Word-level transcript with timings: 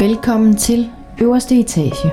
Velkommen 0.00 0.56
til 0.56 0.90
øverste 1.22 1.60
etage. 1.60 2.12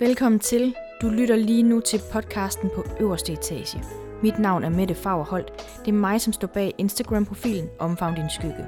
Velkommen 0.00 0.38
til. 0.40 0.74
Du 1.02 1.08
lytter 1.08 1.36
lige 1.36 1.62
nu 1.62 1.80
til 1.80 2.00
podcasten 2.12 2.70
på 2.74 2.84
øverste 3.00 3.32
etage. 3.32 3.84
Mit 4.22 4.38
navn 4.38 4.64
er 4.64 4.68
Mette 4.68 4.94
Fagerholt. 4.94 5.52
Det 5.84 5.88
er 5.88 5.92
mig, 5.92 6.20
som 6.20 6.32
står 6.32 6.48
bag 6.48 6.74
Instagram-profilen 6.78 7.68
Omfavn 7.78 8.14
din 8.14 8.30
skygge. 8.30 8.66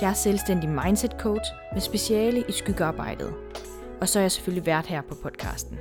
Jeg 0.00 0.10
er 0.10 0.14
selvstændig 0.14 0.68
mindset 0.68 1.12
coach 1.18 1.50
med 1.72 1.80
speciale 1.80 2.44
i 2.48 2.52
skyggearbejdet. 2.52 3.32
Og 4.00 4.08
så 4.08 4.18
er 4.18 4.22
jeg 4.22 4.32
selvfølgelig 4.32 4.66
vært 4.66 4.86
her 4.86 5.02
på 5.02 5.14
podcasten. 5.22 5.78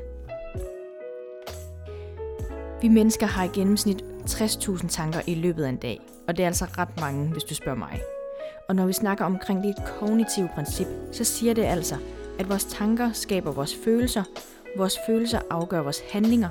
Vi 2.82 2.88
mennesker 2.88 3.26
har 3.26 3.44
i 3.44 3.50
gennemsnit 3.54 4.04
60.000 4.30 4.88
tanker 4.88 5.22
i 5.28 5.36
løbet 5.36 5.64
af 5.64 5.70
en 5.70 5.78
dag, 5.78 6.00
og 6.28 6.38
det 6.38 6.44
er 6.44 6.48
altså 6.48 6.66
ret 6.78 7.00
mange, 7.00 7.28
hvis 7.28 7.44
du 7.44 7.56
spørger 7.56 7.78
mig. 7.78 8.02
Og 8.70 8.76
når 8.76 8.86
vi 8.86 8.94
snakker 8.94 9.26
omkring 9.26 9.64
det 9.64 9.76
kognitive 9.86 10.50
princip, 10.56 10.88
så 11.12 11.24
siger 11.24 11.54
det 11.54 11.64
altså, 11.64 11.96
at 12.40 12.50
vores 12.50 12.66
tanker 12.66 13.12
skaber 13.12 13.52
vores 13.52 13.76
følelser, 13.84 14.24
vores 14.78 14.98
følelser 15.08 15.40
afgør 15.50 15.82
vores 15.82 16.02
handlinger. 16.12 16.50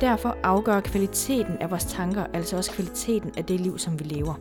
Derfor 0.00 0.36
afgør 0.42 0.80
kvaliteten 0.80 1.56
af 1.60 1.70
vores 1.70 1.84
tanker 1.84 2.26
altså 2.34 2.56
også 2.56 2.70
kvaliteten 2.70 3.32
af 3.36 3.44
det 3.44 3.60
liv, 3.60 3.78
som 3.78 3.98
vi 3.98 4.04
lever. 4.04 4.34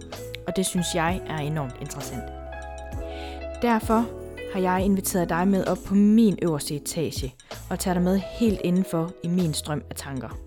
Og 0.47 0.55
det 0.55 0.66
synes 0.66 0.88
jeg 0.95 1.22
er 1.27 1.38
enormt 1.38 1.75
interessant. 1.81 2.23
Derfor 3.61 4.05
har 4.53 4.59
jeg 4.59 4.86
inviteret 4.86 5.30
dig 5.30 5.47
med 5.47 5.67
op 5.67 5.77
på 5.86 5.95
min 5.95 6.39
øverste 6.41 6.75
etage 6.75 7.36
og 7.70 7.80
tager 7.80 7.94
dig 7.94 8.03
med 8.03 8.17
helt 8.39 8.61
indenfor 8.63 9.11
i 9.23 9.27
min 9.27 9.53
strøm 9.53 9.84
af 9.89 9.95
tanker. 9.95 10.47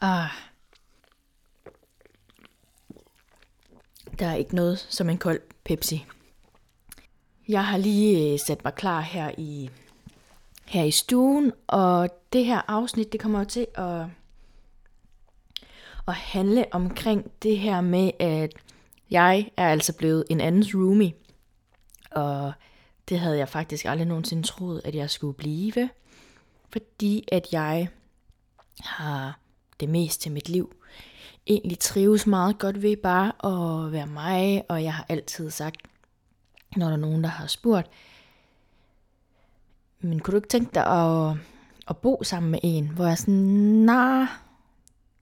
Ah. 0.00 0.30
Der 4.18 4.26
er 4.26 4.34
ikke 4.34 4.54
noget 4.54 4.78
som 4.78 5.10
en 5.10 5.18
kold 5.18 5.40
Pepsi. 5.64 6.04
Jeg 7.48 7.66
har 7.66 7.78
lige 7.78 8.32
øh, 8.32 8.38
sat 8.38 8.64
mig 8.64 8.74
klar 8.74 9.00
her 9.00 9.30
i 9.38 9.70
her 10.66 10.84
i 10.84 10.90
stuen, 10.90 11.52
og 11.66 12.08
det 12.32 12.44
her 12.44 12.62
afsnit, 12.68 13.12
det 13.12 13.20
kommer 13.20 13.38
jo 13.38 13.44
til 13.44 13.66
at, 13.74 14.04
at 16.08 16.14
handle 16.14 16.64
omkring 16.72 17.30
det 17.42 17.58
her 17.58 17.80
med, 17.80 18.10
at 18.18 18.52
jeg 19.10 19.50
er 19.56 19.68
altså 19.68 19.92
blevet 19.96 20.24
en 20.30 20.40
andens 20.40 20.74
roomie, 20.74 21.12
og 22.10 22.52
det 23.08 23.20
havde 23.20 23.38
jeg 23.38 23.48
faktisk 23.48 23.84
aldrig 23.84 24.06
nogensinde 24.06 24.42
troet, 24.42 24.80
at 24.84 24.94
jeg 24.94 25.10
skulle 25.10 25.34
blive, 25.34 25.88
fordi 26.72 27.28
at 27.32 27.46
jeg 27.52 27.88
har 28.80 29.38
det 29.80 29.88
meste 29.88 30.26
af 30.26 30.32
mit 30.32 30.48
liv 30.48 30.76
egentlig 31.46 31.78
trives 31.78 32.26
meget 32.26 32.58
godt 32.58 32.82
ved 32.82 32.96
bare 32.96 33.32
at 33.44 33.92
være 33.92 34.06
mig, 34.06 34.64
og 34.68 34.82
jeg 34.84 34.94
har 34.94 35.06
altid 35.08 35.50
sagt, 35.50 35.76
når 36.76 36.86
der 36.86 36.92
er 36.92 36.96
nogen, 36.96 37.22
der 37.22 37.30
har 37.30 37.46
spurgt, 37.46 37.90
men 40.00 40.20
kunne 40.20 40.32
du 40.32 40.36
ikke 40.36 40.48
tænke 40.48 40.74
dig 40.74 40.86
at, 40.86 41.36
at 41.88 41.96
bo 41.96 42.22
sammen 42.22 42.50
med 42.50 42.58
en, 42.62 42.88
hvor 42.88 43.06
jeg 43.06 43.18
sådan, 43.18 43.34
nej, 43.34 44.26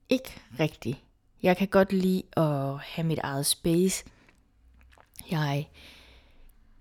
ikke 0.09 0.41
rigtigt. 0.59 0.97
Jeg 1.43 1.57
kan 1.57 1.67
godt 1.67 1.93
lide 1.93 2.23
at 2.37 2.79
have 2.79 3.07
mit 3.07 3.19
eget 3.19 3.45
space. 3.45 4.05
Jeg 5.31 5.69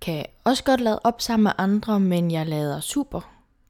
kan 0.00 0.26
også 0.44 0.64
godt 0.64 0.80
lade 0.80 1.00
op 1.04 1.20
sammen 1.20 1.42
med 1.42 1.52
andre, 1.58 2.00
men 2.00 2.30
jeg 2.30 2.46
lader 2.46 2.80
super 2.80 3.20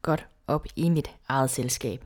godt 0.03 0.27
op 0.47 0.67
i 0.77 0.89
mit 0.89 1.11
eget 1.29 1.51
selskab. 1.51 2.05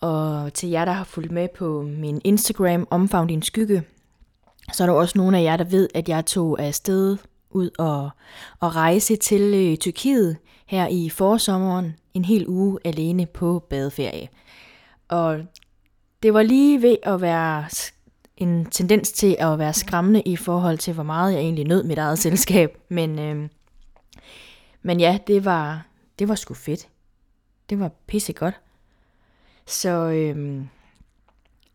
Og 0.00 0.52
til 0.54 0.68
jer, 0.68 0.84
der 0.84 0.92
har 0.92 1.04
fulgt 1.04 1.32
med 1.32 1.48
på 1.48 1.82
min 1.82 2.20
Instagram, 2.24 2.88
Omfavn 2.90 3.26
din 3.26 3.42
skygge, 3.42 3.82
så 4.72 4.82
er 4.82 4.86
der 4.86 4.94
også 4.94 5.18
nogle 5.18 5.38
af 5.38 5.42
jer, 5.42 5.56
der 5.56 5.64
ved, 5.64 5.88
at 5.94 6.08
jeg 6.08 6.26
tog 6.26 6.60
afsted 6.60 7.16
ud 7.50 7.70
og, 7.78 8.10
og 8.60 8.76
rejse 8.76 9.16
til 9.16 9.54
øh, 9.54 9.76
Tyrkiet 9.76 10.36
her 10.66 10.86
i 10.86 11.08
forsommeren. 11.08 11.96
En 12.14 12.24
hel 12.24 12.48
uge 12.48 12.78
alene 12.84 13.26
på 13.26 13.66
badeferie. 13.70 14.28
Og 15.08 15.38
det 16.22 16.34
var 16.34 16.42
lige 16.42 16.82
ved 16.82 16.96
at 17.02 17.20
være 17.20 17.64
en 18.36 18.66
tendens 18.66 19.12
til 19.12 19.36
at 19.38 19.58
være 19.58 19.72
skræmmende 19.72 20.20
i 20.20 20.36
forhold 20.36 20.78
til, 20.78 20.94
hvor 20.94 21.02
meget 21.02 21.32
jeg 21.32 21.40
egentlig 21.40 21.64
nød 21.64 21.84
mit 21.84 21.98
eget 21.98 22.18
selskab. 22.18 22.78
Men, 22.88 23.18
øh, 23.18 23.48
men 24.82 25.00
ja, 25.00 25.18
det 25.26 25.44
var, 25.44 25.86
det 26.18 26.28
var 26.28 26.34
sgu 26.34 26.54
fedt. 26.54 26.88
Det 27.70 27.80
var 27.80 27.90
pisse 28.06 28.32
godt. 28.32 28.54
Så 29.66 29.90
øhm, 29.90 30.68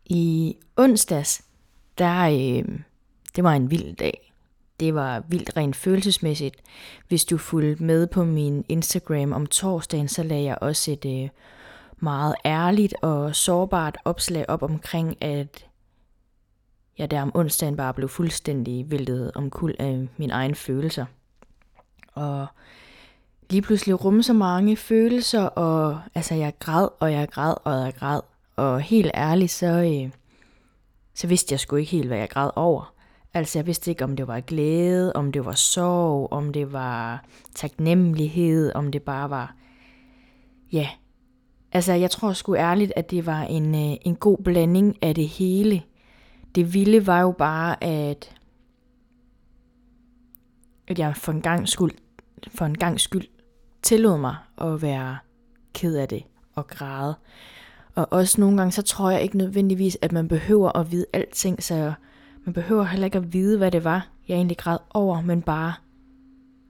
i 0.04 0.56
onsdags, 0.76 1.44
der, 1.98 2.22
øhm, 2.58 2.82
det 3.36 3.44
var 3.44 3.52
en 3.52 3.70
vild 3.70 3.96
dag. 3.96 4.32
Det 4.80 4.94
var 4.94 5.22
vildt 5.28 5.56
rent 5.56 5.76
følelsesmæssigt. 5.76 6.56
Hvis 7.08 7.24
du 7.24 7.38
fulgte 7.38 7.84
med 7.84 8.06
på 8.06 8.24
min 8.24 8.64
Instagram 8.68 9.32
om 9.32 9.46
torsdagen, 9.46 10.08
så 10.08 10.22
lagde 10.22 10.44
jeg 10.44 10.58
også 10.60 10.90
et 10.90 11.22
øh, 11.22 11.28
meget 11.96 12.34
ærligt 12.44 12.94
og 13.02 13.36
sårbart 13.36 13.98
opslag 14.04 14.44
op 14.48 14.62
omkring, 14.62 15.22
at 15.22 15.66
jeg 16.98 17.10
der 17.10 17.22
om 17.22 17.32
onsdagen 17.34 17.76
bare 17.76 17.94
blev 17.94 18.08
fuldstændig 18.08 18.90
væltet 18.90 19.32
omkuld 19.34 19.74
af 19.78 20.08
mine 20.16 20.32
egne 20.32 20.54
følelser. 20.54 21.06
Og 22.14 22.46
lige 23.52 23.62
pludselig 23.62 24.04
rumme 24.04 24.22
så 24.22 24.32
mange 24.32 24.76
følelser, 24.76 25.42
og 25.42 26.00
altså 26.14 26.34
jeg 26.34 26.52
græd, 26.58 26.88
og 27.00 27.12
jeg 27.12 27.28
græd, 27.28 27.54
og 27.64 27.72
jeg 27.72 27.94
græd. 27.94 28.20
Og 28.56 28.80
helt 28.80 29.10
ærligt, 29.14 29.50
så, 29.50 29.66
øh, 29.66 30.10
så 31.14 31.26
vidste 31.26 31.52
jeg 31.52 31.60
sgu 31.60 31.76
ikke 31.76 31.90
helt, 31.90 32.06
hvad 32.06 32.18
jeg 32.18 32.28
græd 32.28 32.50
over. 32.56 32.94
Altså 33.34 33.58
jeg 33.58 33.66
vidste 33.66 33.90
ikke, 33.90 34.04
om 34.04 34.16
det 34.16 34.26
var 34.28 34.40
glæde, 34.40 35.12
om 35.12 35.32
det 35.32 35.44
var 35.44 35.54
sorg, 35.54 36.32
om 36.32 36.52
det 36.52 36.72
var 36.72 37.24
taknemmelighed, 37.54 38.72
om 38.74 38.92
det 38.92 39.02
bare 39.02 39.30
var, 39.30 39.54
ja. 40.72 40.88
Altså 41.72 41.92
jeg 41.92 42.10
tror 42.10 42.32
sgu 42.32 42.54
ærligt, 42.54 42.92
at 42.96 43.10
det 43.10 43.26
var 43.26 43.42
en, 43.42 43.74
øh, 43.74 43.96
en 44.02 44.16
god 44.16 44.38
blanding 44.44 44.96
af 45.02 45.14
det 45.14 45.28
hele. 45.28 45.82
Det 46.54 46.74
vilde 46.74 47.06
var 47.06 47.20
jo 47.20 47.32
bare, 47.32 47.84
at, 47.84 48.34
at 50.88 50.98
jeg 50.98 51.16
for 51.16 51.32
en 51.32 51.42
gang 51.42 51.68
skulle 51.68 51.94
for 52.54 52.64
en 52.64 52.78
gang 52.78 53.00
skyld 53.00 53.31
tillod 53.82 54.18
mig 54.18 54.36
at 54.58 54.82
være 54.82 55.18
ked 55.74 55.96
af 55.96 56.08
det 56.08 56.22
og 56.54 56.66
græde. 56.66 57.14
Og 57.94 58.08
også 58.10 58.40
nogle 58.40 58.56
gange, 58.56 58.72
så 58.72 58.82
tror 58.82 59.10
jeg 59.10 59.22
ikke 59.22 59.36
nødvendigvis, 59.36 59.98
at 60.02 60.12
man 60.12 60.28
behøver 60.28 60.78
at 60.78 60.92
vide 60.92 61.06
alting, 61.12 61.62
så 61.62 61.92
man 62.44 62.52
behøver 62.52 62.84
heller 62.84 63.04
ikke 63.04 63.18
at 63.18 63.32
vide, 63.32 63.58
hvad 63.58 63.70
det 63.70 63.84
var, 63.84 64.08
jeg 64.28 64.34
egentlig 64.34 64.58
græd 64.58 64.78
over, 64.94 65.20
men 65.20 65.42
bare 65.42 65.74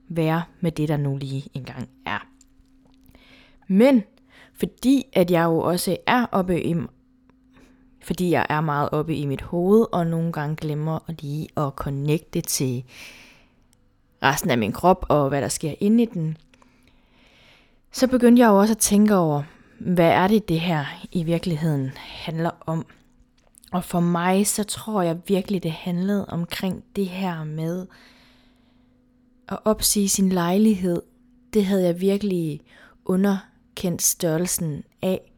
være 0.09 0.43
med 0.61 0.71
det, 0.71 0.89
der 0.89 0.97
nu 0.97 1.17
lige 1.17 1.49
engang 1.53 1.89
er. 2.05 2.27
Men 3.67 4.03
fordi 4.53 5.05
at 5.13 5.31
jeg 5.31 5.43
jo 5.43 5.59
også 5.59 5.97
er 6.07 6.25
oppe 6.31 6.63
i 6.63 6.75
fordi 8.01 8.29
jeg 8.29 8.45
er 8.49 8.61
meget 8.61 8.89
oppe 8.91 9.15
i 9.15 9.25
mit 9.25 9.41
hoved, 9.41 9.85
og 9.91 10.07
nogle 10.07 10.31
gange 10.31 10.55
glemmer 10.55 10.99
at 11.07 11.21
lige 11.21 11.47
at 11.57 11.71
connecte 11.75 12.41
til 12.41 12.83
resten 14.23 14.49
af 14.49 14.57
min 14.57 14.71
krop, 14.71 15.05
og 15.09 15.29
hvad 15.29 15.41
der 15.41 15.47
sker 15.47 15.73
inde 15.79 16.03
i 16.03 16.05
den, 16.05 16.37
så 17.93 18.07
begyndte 18.07 18.39
jeg 18.39 18.47
jo 18.47 18.59
også 18.59 18.73
at 18.73 18.77
tænke 18.77 19.15
over, 19.15 19.43
hvad 19.79 20.09
er 20.09 20.27
det, 20.27 20.49
det 20.49 20.59
her 20.59 20.85
i 21.11 21.23
virkeligheden 21.23 21.91
handler 21.95 22.51
om? 22.65 22.85
Og 23.71 23.83
for 23.83 23.99
mig, 23.99 24.47
så 24.47 24.63
tror 24.63 25.01
jeg 25.01 25.17
virkelig, 25.27 25.63
det 25.63 25.71
handlede 25.71 26.25
omkring 26.25 26.83
det 26.95 27.05
her 27.05 27.43
med 27.43 27.87
at 29.49 29.59
opsige 29.65 30.09
sin 30.09 30.29
lejlighed. 30.29 31.01
Det 31.53 31.65
havde 31.65 31.85
jeg 31.85 32.01
virkelig 32.01 32.61
underkendt 33.05 34.01
størrelsen 34.01 34.83
af. 35.01 35.31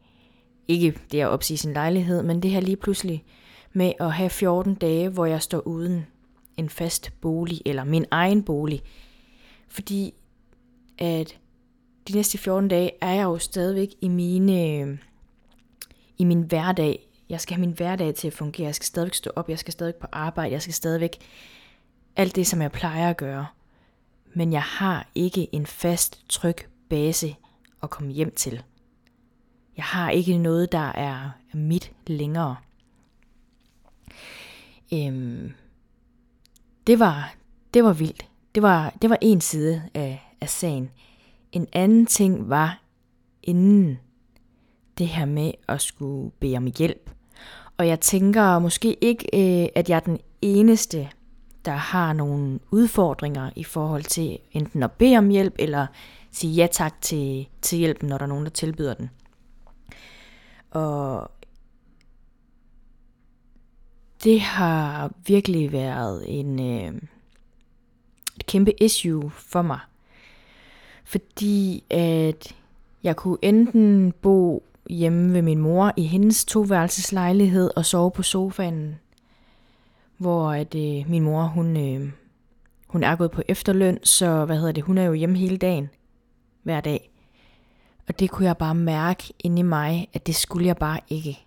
Ikke 0.68 0.98
det 1.12 1.20
at 1.20 1.28
opsige 1.28 1.58
sin 1.58 1.72
lejlighed, 1.72 2.22
men 2.22 2.42
det 2.42 2.50
her 2.50 2.60
lige 2.60 2.76
pludselig 2.76 3.24
med 3.72 3.92
at 4.00 4.12
have 4.12 4.30
14 4.30 4.74
dage, 4.74 5.08
hvor 5.08 5.26
jeg 5.26 5.42
står 5.42 5.60
uden 5.60 6.06
en 6.56 6.68
fast 6.68 7.12
bolig, 7.20 7.60
eller 7.66 7.84
min 7.84 8.04
egen 8.10 8.42
bolig. 8.42 8.82
Fordi 9.68 10.14
at 10.98 11.38
de 12.08 12.12
næste 12.12 12.38
14 12.38 12.68
dage 12.68 12.90
er 13.00 13.12
jeg 13.12 13.24
jo 13.24 13.38
stadigvæk 13.38 13.88
i 14.00 14.08
mine, 14.08 14.98
i 16.18 16.24
min 16.24 16.42
hverdag. 16.42 17.08
Jeg 17.28 17.40
skal 17.40 17.56
have 17.56 17.66
min 17.66 17.76
hverdag 17.76 18.14
til 18.14 18.26
at 18.26 18.32
fungere. 18.32 18.66
Jeg 18.66 18.74
skal 18.74 18.86
stadigvæk 18.86 19.14
stå 19.14 19.30
op. 19.36 19.48
Jeg 19.48 19.58
skal 19.58 19.72
stadigvæk 19.72 20.00
på 20.00 20.06
arbejde. 20.12 20.52
Jeg 20.52 20.62
skal 20.62 20.74
stadigvæk 20.74 21.18
alt 22.16 22.36
det, 22.36 22.46
som 22.46 22.62
jeg 22.62 22.72
plejer 22.72 23.10
at 23.10 23.16
gøre. 23.16 23.46
Men 24.34 24.52
jeg 24.52 24.62
har 24.62 25.08
ikke 25.14 25.54
en 25.54 25.66
fast, 25.66 26.28
tryg 26.28 26.56
base 26.90 27.36
at 27.82 27.90
komme 27.90 28.12
hjem 28.12 28.34
til. 28.34 28.62
Jeg 29.76 29.84
har 29.84 30.10
ikke 30.10 30.38
noget, 30.38 30.72
der 30.72 30.92
er 30.92 31.30
mit 31.54 31.92
længere. 32.06 32.56
Øhm, 34.92 35.52
det 36.86 36.98
var, 36.98 37.34
det 37.74 37.84
var 37.84 37.92
vildt. 37.92 38.26
Det 38.54 38.62
var, 38.62 38.94
det 39.02 39.10
var 39.10 39.18
en 39.20 39.40
side 39.40 39.82
af, 39.94 40.34
af 40.40 40.48
sagen. 40.48 40.90
En 41.52 41.66
anden 41.72 42.06
ting 42.06 42.48
var 42.48 42.82
inden 43.42 43.98
det 44.98 45.08
her 45.08 45.24
med 45.24 45.52
at 45.68 45.82
skulle 45.82 46.30
bede 46.30 46.56
om 46.56 46.68
hjælp. 46.78 47.10
Og 47.76 47.88
jeg 47.88 48.00
tænker 48.00 48.58
måske 48.58 49.04
ikke, 49.04 49.24
øh, 49.32 49.68
at 49.74 49.88
jeg 49.88 49.96
er 49.96 50.00
den 50.00 50.18
eneste, 50.42 51.08
der 51.64 51.72
har 51.72 52.12
nogle 52.12 52.58
udfordringer 52.70 53.50
i 53.56 53.64
forhold 53.64 54.02
til 54.02 54.38
enten 54.52 54.82
at 54.82 54.92
bede 54.92 55.16
om 55.16 55.28
hjælp, 55.28 55.54
eller 55.58 55.86
sige 56.30 56.52
ja 56.52 56.66
tak 56.72 57.00
til, 57.00 57.48
til 57.62 57.78
hjælpen, 57.78 58.08
når 58.08 58.18
der 58.18 58.24
er 58.24 58.28
nogen, 58.28 58.44
der 58.44 58.50
tilbyder 58.50 58.94
den. 58.94 59.10
Og 60.70 61.30
det 64.24 64.40
har 64.40 65.12
virkelig 65.26 65.72
været 65.72 66.40
en, 66.40 66.60
øh, 66.60 67.00
et 68.36 68.46
kæmpe 68.46 68.82
issue 68.82 69.30
for 69.30 69.62
mig. 69.62 69.80
Fordi 71.06 71.84
at 71.90 72.54
jeg 73.02 73.16
kunne 73.16 73.38
enten 73.42 74.12
bo 74.22 74.62
hjemme 74.90 75.32
ved 75.32 75.42
min 75.42 75.58
mor 75.58 75.92
i 75.96 76.02
hendes 76.02 76.44
toværelseslejlighed 76.44 77.70
og 77.76 77.86
sove 77.86 78.10
på 78.10 78.22
sofaen, 78.22 78.94
hvor 80.18 80.52
at, 80.52 80.74
øh, 80.74 81.10
min 81.10 81.22
mor, 81.22 81.42
hun, 81.42 81.76
øh, 81.76 82.12
hun 82.86 83.02
er 83.02 83.16
gået 83.16 83.30
på 83.30 83.42
efterløn, 83.48 83.98
så 84.04 84.44
hvad 84.44 84.56
hedder 84.56 84.72
det, 84.72 84.84
hun 84.84 84.98
er 84.98 85.04
jo 85.04 85.12
hjemme 85.12 85.38
hele 85.38 85.56
dagen, 85.56 85.90
hver 86.62 86.80
dag. 86.80 87.10
Og 88.08 88.18
det 88.18 88.30
kunne 88.30 88.46
jeg 88.46 88.56
bare 88.56 88.74
mærke 88.74 89.32
inde 89.38 89.58
i 89.58 89.62
mig, 89.62 90.08
at 90.12 90.26
det 90.26 90.34
skulle 90.34 90.66
jeg 90.66 90.76
bare 90.76 91.00
ikke. 91.08 91.44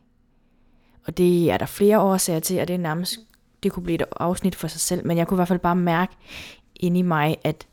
Og 1.07 1.17
det 1.17 1.51
er 1.51 1.57
der 1.57 1.65
flere 1.65 1.99
årsager 2.01 2.39
til, 2.39 2.59
og 2.59 2.67
det 2.67 2.73
er 2.73 2.77
nærmest, 2.77 3.19
det 3.63 3.71
kunne 3.71 3.83
blive 3.83 3.95
et 3.95 4.03
afsnit 4.19 4.55
for 4.55 4.67
sig 4.67 4.81
selv, 4.81 5.07
men 5.07 5.17
jeg 5.17 5.27
kunne 5.27 5.35
i 5.35 5.39
hvert 5.39 5.47
fald 5.47 5.59
bare 5.59 5.75
mærke 5.75 6.15
inde 6.75 6.99
i 6.99 7.03
mig, 7.03 7.37
at 7.43 7.67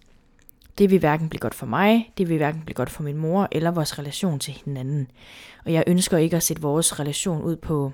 det 0.79 0.91
vil 0.91 0.99
hverken 0.99 1.29
blive 1.29 1.41
godt 1.41 1.55
for 1.55 1.67
mig, 1.67 2.13
det 2.19 2.29
vil 2.29 2.37
hverken 2.37 2.63
blive 2.65 2.75
godt 2.75 2.91
for 2.91 3.03
min 3.03 3.17
mor, 3.17 3.49
eller 3.53 3.71
vores 3.71 3.99
relation 3.99 4.39
til 4.39 4.55
hinanden. 4.65 5.11
Og 5.65 5.73
jeg 5.73 5.85
ønsker 5.87 6.19
ikke 6.19 6.37
at 6.37 6.43
sætte 6.43 6.63
vores 6.63 7.01
relation 7.01 7.43
ud 7.43 7.57
på, 7.57 7.93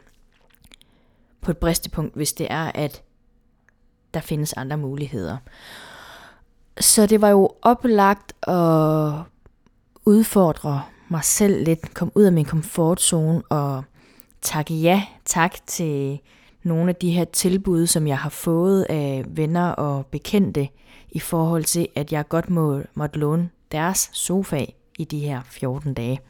på 1.40 1.50
et 1.50 1.58
bristepunkt, 1.58 2.14
hvis 2.14 2.32
det 2.32 2.46
er, 2.50 2.72
at 2.74 3.02
der 4.14 4.20
findes 4.20 4.52
andre 4.52 4.76
muligheder. 4.76 5.36
Så 6.80 7.06
det 7.06 7.20
var 7.20 7.28
jo 7.28 7.50
oplagt 7.62 8.32
at 8.48 9.12
udfordre 10.04 10.82
mig 11.08 11.24
selv 11.24 11.64
lidt, 11.64 11.94
komme 11.94 12.12
ud 12.16 12.24
af 12.24 12.32
min 12.32 12.44
komfortzone 12.44 13.42
og 13.48 13.84
takke 14.42 14.74
ja 14.74 15.02
tak 15.24 15.54
til 15.66 16.20
nogle 16.62 16.88
af 16.88 16.96
de 16.96 17.10
her 17.10 17.24
tilbud, 17.24 17.86
som 17.86 18.06
jeg 18.06 18.18
har 18.18 18.30
fået 18.30 18.82
af 18.82 19.24
venner 19.28 19.68
og 19.68 20.06
bekendte 20.06 20.68
i 21.12 21.18
forhold 21.18 21.64
til, 21.64 21.88
at 21.94 22.12
jeg 22.12 22.28
godt 22.28 22.50
må, 22.50 22.82
måtte 22.94 23.18
låne 23.18 23.50
deres 23.72 24.10
sofa 24.12 24.64
i 24.98 25.04
de 25.04 25.18
her 25.18 25.42
14 25.44 25.94
dage. 25.94 26.20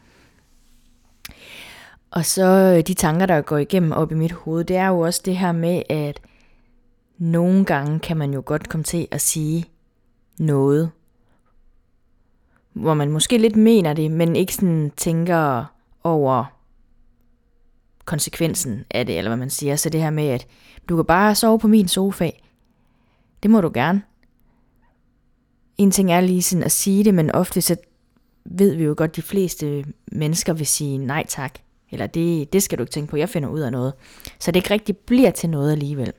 Og 2.11 2.25
så 2.25 2.75
øh, 2.76 2.87
de 2.87 2.94
tanker, 2.94 3.26
der 3.26 3.40
går 3.40 3.58
igennem 3.58 3.93
op 3.93 4.12
i 4.12 4.14
mit 4.14 4.32
hoved, 4.32 4.64
det 4.64 4.76
er 4.76 4.88
jo 4.88 5.00
også 5.00 5.23
det 5.25 5.37
her 5.37 5.52
med, 5.52 5.82
at 5.88 6.20
nogle 7.19 7.64
gange 7.64 7.99
kan 7.99 8.17
man 8.17 8.34
jo 8.34 8.43
godt 8.46 8.69
komme 8.69 8.84
til 8.84 9.08
at 9.11 9.20
sige 9.20 9.64
noget, 10.38 10.90
hvor 12.73 12.94
man 12.94 13.11
måske 13.11 13.38
lidt 13.38 13.56
mener 13.56 13.93
det, 13.93 14.11
men 14.11 14.37
ikke 14.37 14.55
sådan 14.55 14.93
tænker 14.96 15.64
over 16.05 16.44
konsekvensen 18.05 18.85
af 18.90 19.06
det, 19.06 19.19
eller 19.19 19.28
hvad 19.28 19.37
man 19.37 19.50
siger. 19.50 19.76
Så 19.76 19.90
det 19.90 20.02
her 20.02 20.11
med, 20.11 20.28
at 20.28 20.46
du 20.88 20.96
kan 20.96 21.05
bare 21.05 21.35
sove 21.35 21.58
på 21.58 21.69
min 21.69 21.88
sofa, 21.88 22.31
det 23.43 23.50
må 23.50 23.61
du 23.61 23.70
gerne. 23.75 24.02
En 25.79 25.91
ting 25.91 26.13
er 26.13 26.21
lige 26.21 26.43
sådan 26.43 26.63
at 26.63 26.73
sige 26.73 27.05
det, 27.05 27.15
men 27.15 27.31
ofte 27.31 27.61
så 27.61 27.77
ved 28.45 28.75
vi 28.75 28.85
jo 28.85 28.95
godt, 28.97 29.11
at 29.11 29.17
de 29.17 29.23
fleste 29.23 29.85
mennesker 30.13 30.53
vil 30.53 30.67
sige 30.67 30.99
nej 30.99 31.25
tak. 31.29 31.59
Eller 31.91 32.07
det, 32.07 32.53
det 32.53 32.63
skal 32.63 32.79
du 32.79 32.83
ikke 32.83 32.93
tænke 32.93 33.11
på, 33.11 33.17
jeg 33.17 33.29
finder 33.29 33.49
ud 33.49 33.61
af 33.61 33.73
noget. 33.73 33.93
Så 34.39 34.51
det 34.51 34.57
ikke 34.57 34.71
rigtig 34.71 34.97
bliver 34.97 35.31
til 35.31 35.51
noget 35.51 35.73
alligevel. 35.73 36.13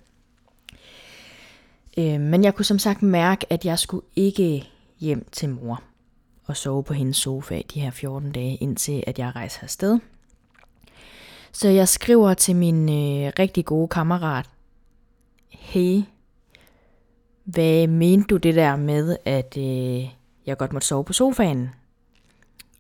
Øh, 1.98 2.20
men 2.20 2.44
jeg 2.44 2.56
kunne 2.56 2.66
som 2.66 2.80
sagt 2.80 3.04
mærke, 3.04 3.46
at 3.50 3.66
jeg 3.66 3.80
skulle 3.80 4.06
ikke 4.16 4.70
hjem 5.00 5.28
til 5.32 5.50
mor 5.50 5.84
og 6.46 6.58
sove 6.58 6.84
på 6.84 6.94
hendes 6.94 7.18
sofa 7.18 7.62
de 7.74 7.82
her 7.82 7.92
14 7.92 8.32
dage, 8.32 8.56
indtil 8.56 9.04
at 9.08 9.20
jeg 9.20 9.36
rejser 9.36 9.64
afsted. 9.64 10.00
Så 11.52 11.70
jeg 11.70 11.88
skriver 11.88 12.34
til 12.34 12.56
min 12.56 12.90
øh, 12.90 13.32
rigtig 13.40 13.66
gode 13.66 13.88
kammerat, 13.88 14.50
hey, 15.50 16.02
hvad 17.44 17.88
mente 17.88 18.28
du 18.28 18.38
det 18.38 18.56
der 18.56 18.76
med, 18.76 19.18
at 19.26 19.58
øh, 19.58 20.10
jeg 20.46 20.58
godt 20.58 20.74
måtte 20.74 20.88
sove 20.88 21.04
på 21.04 21.14
sofaen? 21.14 21.70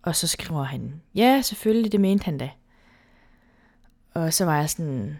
Og 0.01 0.15
så 0.15 0.27
skriver 0.27 0.63
han, 0.63 1.01
ja, 1.15 1.42
selvfølgelig, 1.42 1.92
det 1.92 2.01
mente 2.01 2.25
han 2.25 2.38
da. 2.38 2.50
Og 4.13 4.33
så 4.33 4.45
var 4.45 4.57
jeg 4.57 4.69
sådan, 4.69 5.18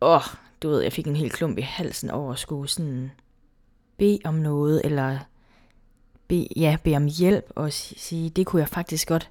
åh, 0.00 0.22
du 0.62 0.68
ved, 0.68 0.82
jeg 0.82 0.92
fik 0.92 1.06
en 1.06 1.16
helt 1.16 1.32
klump 1.32 1.58
i 1.58 1.62
halsen 1.62 2.10
over 2.10 2.32
at 2.32 2.38
skulle 2.38 2.68
sådan 2.68 3.10
bede 3.96 4.18
om 4.24 4.34
noget, 4.34 4.82
eller 4.84 5.18
be, 6.28 6.46
ja, 6.56 6.76
bede 6.84 6.96
om 6.96 7.06
hjælp, 7.18 7.52
og 7.56 7.72
sige, 7.72 8.30
det 8.30 8.46
kunne 8.46 8.60
jeg 8.60 8.68
faktisk 8.68 9.08
godt 9.08 9.30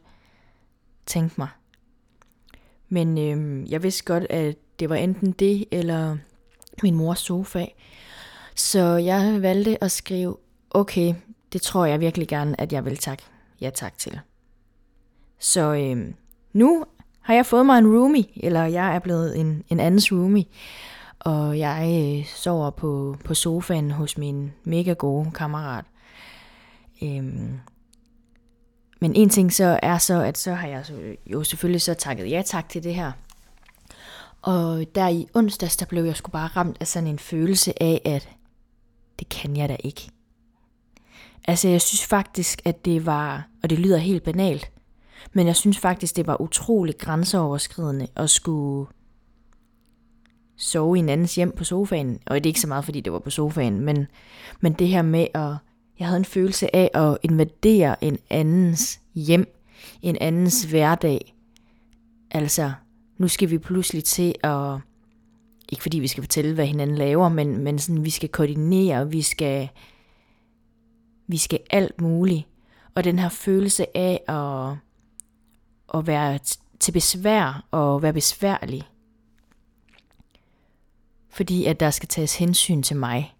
tænke 1.06 1.36
mig. 1.38 1.48
Men 2.89 3.18
øhm, 3.18 3.65
jeg 3.65 3.83
vidste 3.83 4.04
godt, 4.04 4.24
at 4.30 4.56
det 4.80 4.89
var 4.89 4.95
enten 4.95 5.31
det, 5.31 5.65
eller 5.71 6.18
min 6.83 6.95
mors 6.95 7.19
sofa. 7.19 7.65
Så 8.55 8.79
jeg 8.95 9.41
valgte 9.41 9.83
at 9.83 9.91
skrive, 9.91 10.38
okay, 10.69 11.13
det 11.53 11.61
tror 11.61 11.85
jeg 11.85 12.00
virkelig 12.00 12.27
gerne, 12.27 12.61
at 12.61 12.73
jeg 12.73 12.85
vil 12.85 12.97
tak. 12.97 13.21
Ja 13.61 13.69
tak 13.69 13.97
til. 13.97 14.19
Så 15.39 15.73
øhm, 15.73 16.13
nu 16.53 16.85
har 17.21 17.33
jeg 17.33 17.45
fået 17.45 17.65
mig 17.65 17.77
en 17.77 17.88
roomie, 17.88 18.25
eller 18.35 18.65
jeg 18.65 18.95
er 18.95 19.00
blevet 19.00 19.39
en, 19.39 19.63
en 19.69 19.79
andens 19.79 20.11
roomie. 20.11 20.45
Og 21.19 21.59
jeg 21.59 22.17
øh, 22.19 22.25
sover 22.25 22.69
på, 22.69 23.17
på 23.25 23.33
sofaen 23.33 23.91
hos 23.91 24.17
min 24.17 24.51
mega 24.63 24.94
gode 24.94 25.31
kammerat. 25.31 25.85
Øhm, 27.03 27.59
men 29.01 29.15
en 29.15 29.29
ting 29.29 29.53
så 29.53 29.79
er 29.83 29.97
så, 29.97 30.21
at 30.21 30.38
så 30.38 30.53
har 30.53 30.67
jeg 30.67 30.85
jo 31.25 31.44
selvfølgelig 31.44 31.81
så 31.81 31.94
takket 31.94 32.29
ja 32.29 32.41
tak 32.45 32.69
til 32.69 32.83
det 32.83 32.95
her. 32.95 33.11
Og 34.41 34.85
der 34.95 35.07
i 35.07 35.27
onsdags, 35.33 35.77
der 35.77 35.85
blev 35.85 36.03
jeg 36.03 36.15
sgu 36.15 36.31
bare 36.31 36.47
ramt 36.47 36.77
af 36.79 36.88
sådan 36.88 37.07
en 37.07 37.19
følelse 37.19 37.83
af, 37.83 38.01
at 38.05 38.29
det 39.24 39.31
kan 39.31 39.58
jeg 39.58 39.70
da 39.70 39.78
ikke. 39.84 40.10
Altså 41.48 41.68
jeg 41.68 41.82
synes 41.82 42.06
faktisk, 42.06 42.62
at 42.65 42.86
det 42.86 43.06
var, 43.06 43.48
og 43.63 43.70
det 43.70 43.80
lyder 43.80 43.98
helt 43.98 44.24
banalt, 44.24 44.72
men 45.34 45.48
jeg 45.48 45.56
synes 45.56 45.77
faktisk, 45.77 46.15
det 46.15 46.27
var 46.27 46.42
utroligt 46.42 46.98
grænseoverskridende 46.98 48.08
at 48.15 48.30
skulle 48.30 48.88
sove 50.58 50.98
i 50.98 51.00
en 51.00 51.10
andens 51.10 51.36
hjem 51.36 51.51
på 51.51 51.63
sofaen. 51.63 52.20
Og 52.25 52.36
det 52.36 52.46
er 52.46 52.50
ikke 52.50 52.60
så 52.60 52.68
meget, 52.68 52.86
fordi 52.86 53.01
det 53.01 53.13
var 53.13 53.20
på 53.20 53.30
sofaen, 53.30 53.80
men, 53.80 54.08
men 54.60 54.74
det 54.74 54.88
her 54.88 55.01
med 55.01 55.27
at 55.34 55.56
jeg 56.00 56.08
havde 56.08 56.18
en 56.18 56.25
følelse 56.25 56.75
af 56.75 56.89
at 56.94 57.18
invadere 57.24 58.03
en 58.03 58.18
andens 58.30 59.00
hjem, 59.15 59.56
en 60.01 60.18
andens 60.22 60.63
hverdag. 60.63 61.36
Altså, 62.32 62.72
nu 63.18 63.27
skal 63.27 63.50
vi 63.50 63.58
pludselig 63.58 64.03
til 64.03 64.36
at, 64.44 64.77
ikke 65.74 65.82
fordi 65.82 66.00
vi 66.00 66.08
skal 66.08 66.24
fortælle, 66.24 66.53
hvad 66.53 66.65
hinanden 66.65 66.98
laver, 66.98 67.30
men, 67.30 67.58
men 67.58 67.80
sådan, 67.80 68.06
vi 68.06 68.10
skal 68.10 68.30
koordinere, 68.30 69.10
vi 69.10 69.22
skal, 69.22 69.70
vi 71.27 71.38
skal 71.38 71.60
alt 71.70 72.01
muligt. 72.01 72.48
Og 72.96 73.03
den 73.03 73.20
her 73.20 73.30
følelse 73.30 73.98
af 73.98 74.24
at, 74.27 74.77
at 76.00 76.08
være 76.08 76.39
til 76.80 76.92
besvær 76.92 77.65
og 77.72 78.01
være 78.01 78.13
besværlig. 78.13 78.84
Fordi 81.30 81.65
at 81.65 81.80
der 81.80 81.89
skal 81.89 82.10
tages 82.10 82.38
hensyn 82.38 82.84
til 82.84 82.98
mig 82.98 83.34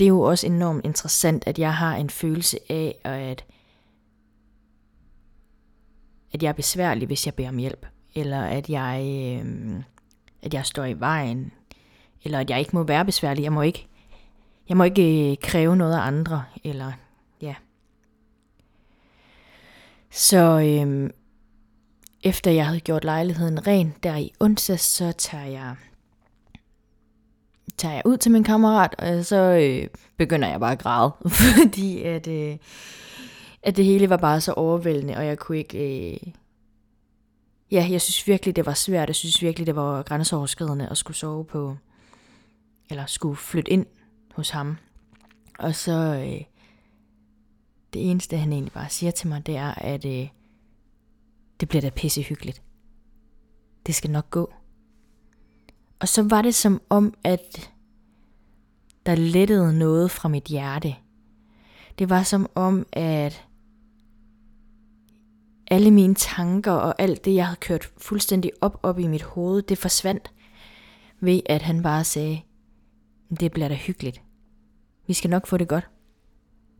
det 0.00 0.04
er 0.04 0.08
jo 0.08 0.20
også 0.20 0.46
enormt 0.46 0.84
interessant, 0.84 1.44
at 1.46 1.58
jeg 1.58 1.74
har 1.74 1.96
en 1.96 2.10
følelse 2.10 2.58
af, 2.68 2.98
at, 3.04 3.44
at 6.32 6.42
jeg 6.42 6.48
er 6.48 6.52
besværlig, 6.52 7.06
hvis 7.06 7.26
jeg 7.26 7.34
beder 7.34 7.48
om 7.48 7.56
hjælp. 7.56 7.86
Eller 8.14 8.42
at 8.42 8.70
jeg, 8.70 9.02
øh, 9.04 9.82
at 10.42 10.54
jeg 10.54 10.66
står 10.66 10.84
i 10.84 11.00
vejen. 11.00 11.52
Eller 12.24 12.38
at 12.38 12.50
jeg 12.50 12.58
ikke 12.58 12.76
må 12.76 12.82
være 12.82 13.04
besværlig. 13.04 13.42
Jeg 13.42 13.52
må 13.52 13.62
ikke, 13.62 13.86
jeg 14.68 14.76
må 14.76 14.84
ikke 14.84 15.30
øh, 15.30 15.36
kræve 15.42 15.76
noget 15.76 15.94
af 15.94 16.00
andre. 16.00 16.44
Eller 16.64 16.92
ja. 17.42 17.54
Så 20.10 20.60
øhm, 20.60 21.10
efter 22.22 22.50
jeg 22.50 22.66
havde 22.66 22.80
gjort 22.80 23.04
lejligheden 23.04 23.66
ren 23.66 23.94
der 24.02 24.16
i 24.16 24.32
onsdag, 24.40 24.80
så 24.80 25.12
tager 25.12 25.46
jeg 25.46 25.76
tager 27.80 27.94
jeg 27.94 28.02
ud 28.04 28.16
til 28.16 28.32
min 28.32 28.44
kammerat, 28.44 28.94
og 28.98 29.24
så 29.24 29.36
øh, 29.36 29.88
begynder 30.16 30.48
jeg 30.48 30.60
bare 30.60 30.72
at 30.72 30.78
græde, 30.78 31.12
fordi 31.56 32.02
at, 32.02 32.28
øh, 32.28 32.56
at 33.62 33.76
det 33.76 33.84
hele 33.84 34.10
var 34.10 34.16
bare 34.16 34.40
så 34.40 34.52
overvældende, 34.52 35.16
og 35.16 35.26
jeg 35.26 35.38
kunne 35.38 35.58
ikke... 35.58 36.12
Øh, 36.12 36.32
ja, 37.72 37.86
jeg 37.90 38.00
synes 38.00 38.26
virkelig, 38.26 38.56
det 38.56 38.66
var 38.66 38.74
svært. 38.74 39.08
Jeg 39.08 39.16
synes 39.16 39.42
virkelig, 39.42 39.66
det 39.66 39.76
var 39.76 40.02
grænseoverskridende 40.02 40.88
at 40.88 40.98
skulle 40.98 41.16
sove 41.16 41.44
på, 41.44 41.76
eller 42.90 43.06
skulle 43.06 43.36
flytte 43.36 43.70
ind 43.70 43.86
hos 44.34 44.50
ham. 44.50 44.76
Og 45.58 45.74
så 45.74 45.92
øh, 45.92 46.44
det 47.92 48.10
eneste, 48.10 48.36
han 48.36 48.52
egentlig 48.52 48.72
bare 48.72 48.88
siger 48.88 49.10
til 49.10 49.28
mig, 49.28 49.46
det 49.46 49.56
er, 49.56 49.74
at 49.74 50.04
øh, 50.04 50.28
det 51.60 51.68
bliver 51.68 51.82
da 51.82 51.90
pissehyggeligt. 51.90 52.62
Det 53.86 53.94
skal 53.94 54.10
nok 54.10 54.30
gå. 54.30 54.52
Og 55.98 56.08
så 56.08 56.22
var 56.22 56.42
det 56.42 56.54
som 56.54 56.82
om, 56.88 57.14
at 57.24 57.70
der 59.06 59.14
lettede 59.14 59.78
noget 59.78 60.10
fra 60.10 60.28
mit 60.28 60.44
hjerte. 60.44 60.96
Det 61.98 62.10
var 62.10 62.22
som 62.22 62.50
om, 62.54 62.86
at 62.92 63.44
alle 65.70 65.90
mine 65.90 66.14
tanker 66.14 66.72
og 66.72 66.94
alt 66.98 67.24
det, 67.24 67.34
jeg 67.34 67.46
havde 67.46 67.60
kørt 67.60 67.90
fuldstændig 67.98 68.52
op 68.60 68.80
op 68.82 68.98
i 68.98 69.06
mit 69.06 69.22
hoved, 69.22 69.62
det 69.62 69.78
forsvandt 69.78 70.32
ved, 71.20 71.40
at 71.46 71.62
han 71.62 71.82
bare 71.82 72.04
sagde, 72.04 72.40
det 73.40 73.52
bliver 73.52 73.68
da 73.68 73.74
hyggeligt. 73.74 74.22
Vi 75.06 75.14
skal 75.14 75.30
nok 75.30 75.46
få 75.46 75.56
det 75.56 75.68
godt. 75.68 75.88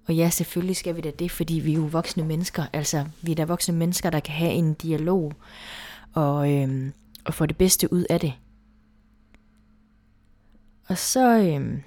Og 0.09 0.15
ja, 0.15 0.31
selvfølgelig 0.31 0.77
skal 0.77 0.97
vi 0.97 1.01
da 1.01 1.11
det, 1.11 1.31
fordi 1.31 1.55
vi 1.55 1.73
er 1.73 1.77
jo 1.77 1.83
voksne 1.83 2.25
mennesker. 2.25 2.65
Altså, 2.73 3.07
vi 3.23 3.31
er 3.31 3.35
da 3.35 3.45
voksne 3.45 3.75
mennesker, 3.75 4.11
der 4.11 4.21
kan 4.21 4.35
have 4.35 4.53
en 4.53 4.75
dialog 4.75 5.33
og, 6.13 6.53
øhm, 6.53 6.93
og 7.25 7.35
få 7.35 7.47
det 7.47 7.57
bedste 7.57 7.93
ud 7.93 8.05
af 8.11 8.21
det. 8.21 8.33
Og 10.89 10.99
så, 10.99 11.39
øhm, 11.39 11.83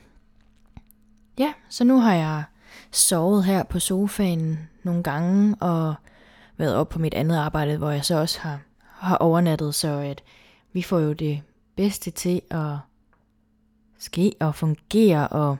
ja, 1.37 1.53
så 1.69 1.83
nu 1.83 1.99
har 1.99 2.13
jeg 2.13 2.43
sovet 2.91 3.43
her 3.43 3.63
på 3.63 3.79
sofaen 3.79 4.69
nogle 4.83 5.03
gange, 5.03 5.55
og 5.55 5.95
været 6.57 6.75
op 6.75 6.89
på 6.89 6.99
mit 6.99 7.13
andet 7.13 7.37
arbejde, 7.37 7.77
hvor 7.77 7.91
jeg 7.91 8.05
så 8.05 8.19
også 8.19 8.39
har, 8.39 8.59
har 8.83 9.17
overnattet, 9.17 9.75
så 9.75 9.87
at 9.87 10.23
vi 10.73 10.81
får 10.81 10.99
jo 10.99 11.13
det 11.13 11.41
bedste 11.75 12.11
til 12.11 12.41
at 12.51 12.77
ske 13.99 14.33
og 14.39 14.55
fungere, 14.55 15.27
og 15.27 15.57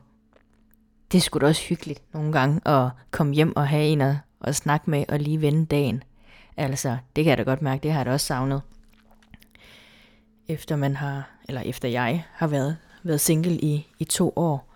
det 1.11 1.23
skulle 1.23 1.41
da 1.41 1.49
også 1.49 1.63
hyggeligt 1.63 2.13
nogle 2.13 2.31
gange 2.31 2.67
at 2.67 2.89
komme 3.11 3.33
hjem 3.33 3.55
og 3.55 3.67
have 3.67 3.85
en 3.85 4.01
at, 4.01 4.15
at 4.41 4.55
snakke 4.55 4.89
med 4.89 5.05
og 5.09 5.19
lige 5.19 5.41
vende 5.41 5.65
dagen. 5.65 6.03
Altså, 6.57 6.97
det 7.15 7.23
kan 7.23 7.29
jeg 7.29 7.37
da 7.37 7.43
godt 7.43 7.61
mærke, 7.61 7.83
det 7.83 7.91
har 7.91 7.99
jeg 7.99 8.05
da 8.05 8.11
også 8.11 8.25
savnet. 8.25 8.61
Efter 10.47 10.75
man 10.75 10.95
har, 10.95 11.29
eller 11.47 11.61
efter 11.61 11.87
jeg 11.87 12.25
har 12.33 12.47
været, 12.47 12.77
været 13.03 13.21
single 13.21 13.59
i, 13.59 13.87
i 13.99 14.03
to 14.03 14.33
år. 14.35 14.73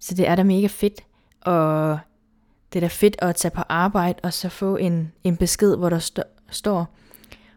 Så 0.00 0.14
det 0.14 0.28
er 0.28 0.34
da 0.34 0.42
mega 0.42 0.66
fedt, 0.66 1.00
og 1.40 1.98
det 2.72 2.78
er 2.78 2.80
da 2.80 2.86
fedt 2.86 3.16
at 3.18 3.36
tage 3.36 3.50
på 3.50 3.62
arbejde 3.68 4.20
og 4.22 4.32
så 4.32 4.48
få 4.48 4.76
en, 4.76 5.12
en 5.24 5.36
besked, 5.36 5.76
hvor 5.76 5.88
der 5.88 5.98
st- 5.98 6.46
står, 6.50 6.94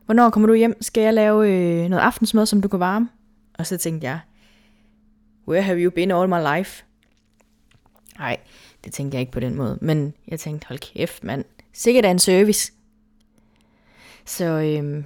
hvornår 0.05 0.29
kommer 0.29 0.47
du 0.47 0.53
hjem? 0.53 0.81
Skal 0.81 1.03
jeg 1.03 1.13
lave 1.13 1.49
øh, 1.49 1.89
noget 1.89 2.03
aftensmad, 2.03 2.45
som 2.45 2.61
du 2.61 2.67
kan 2.67 2.79
varme? 2.79 3.09
Og 3.53 3.67
så 3.67 3.77
tænkte 3.77 4.07
jeg, 4.07 4.19
where 5.47 5.61
have 5.63 5.77
you 5.79 5.91
been 5.91 6.11
all 6.11 6.29
my 6.29 6.57
life? 6.57 6.83
Nej, 8.19 8.37
det 8.83 8.93
tænkte 8.93 9.15
jeg 9.15 9.19
ikke 9.19 9.31
på 9.31 9.39
den 9.39 9.55
måde. 9.55 9.77
Men 9.81 10.13
jeg 10.27 10.39
tænkte, 10.39 10.67
hold 10.67 10.79
kæft 10.79 11.23
mand, 11.23 11.45
sikkert 11.73 12.05
er 12.05 12.11
en 12.11 12.19
service. 12.19 12.73
Så 14.25 14.45
øhm, 14.45 15.05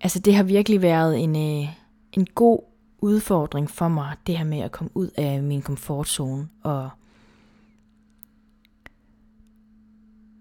altså 0.00 0.18
det 0.18 0.34
har 0.34 0.42
virkelig 0.42 0.82
været 0.82 1.18
en, 1.18 1.36
øh, 1.36 1.68
en 2.12 2.26
god 2.34 2.60
udfordring 2.98 3.70
for 3.70 3.88
mig, 3.88 4.16
det 4.26 4.38
her 4.38 4.44
med 4.44 4.58
at 4.60 4.72
komme 4.72 4.90
ud 4.94 5.10
af 5.16 5.42
min 5.42 5.62
komfortzone 5.62 6.48
og 6.62 6.90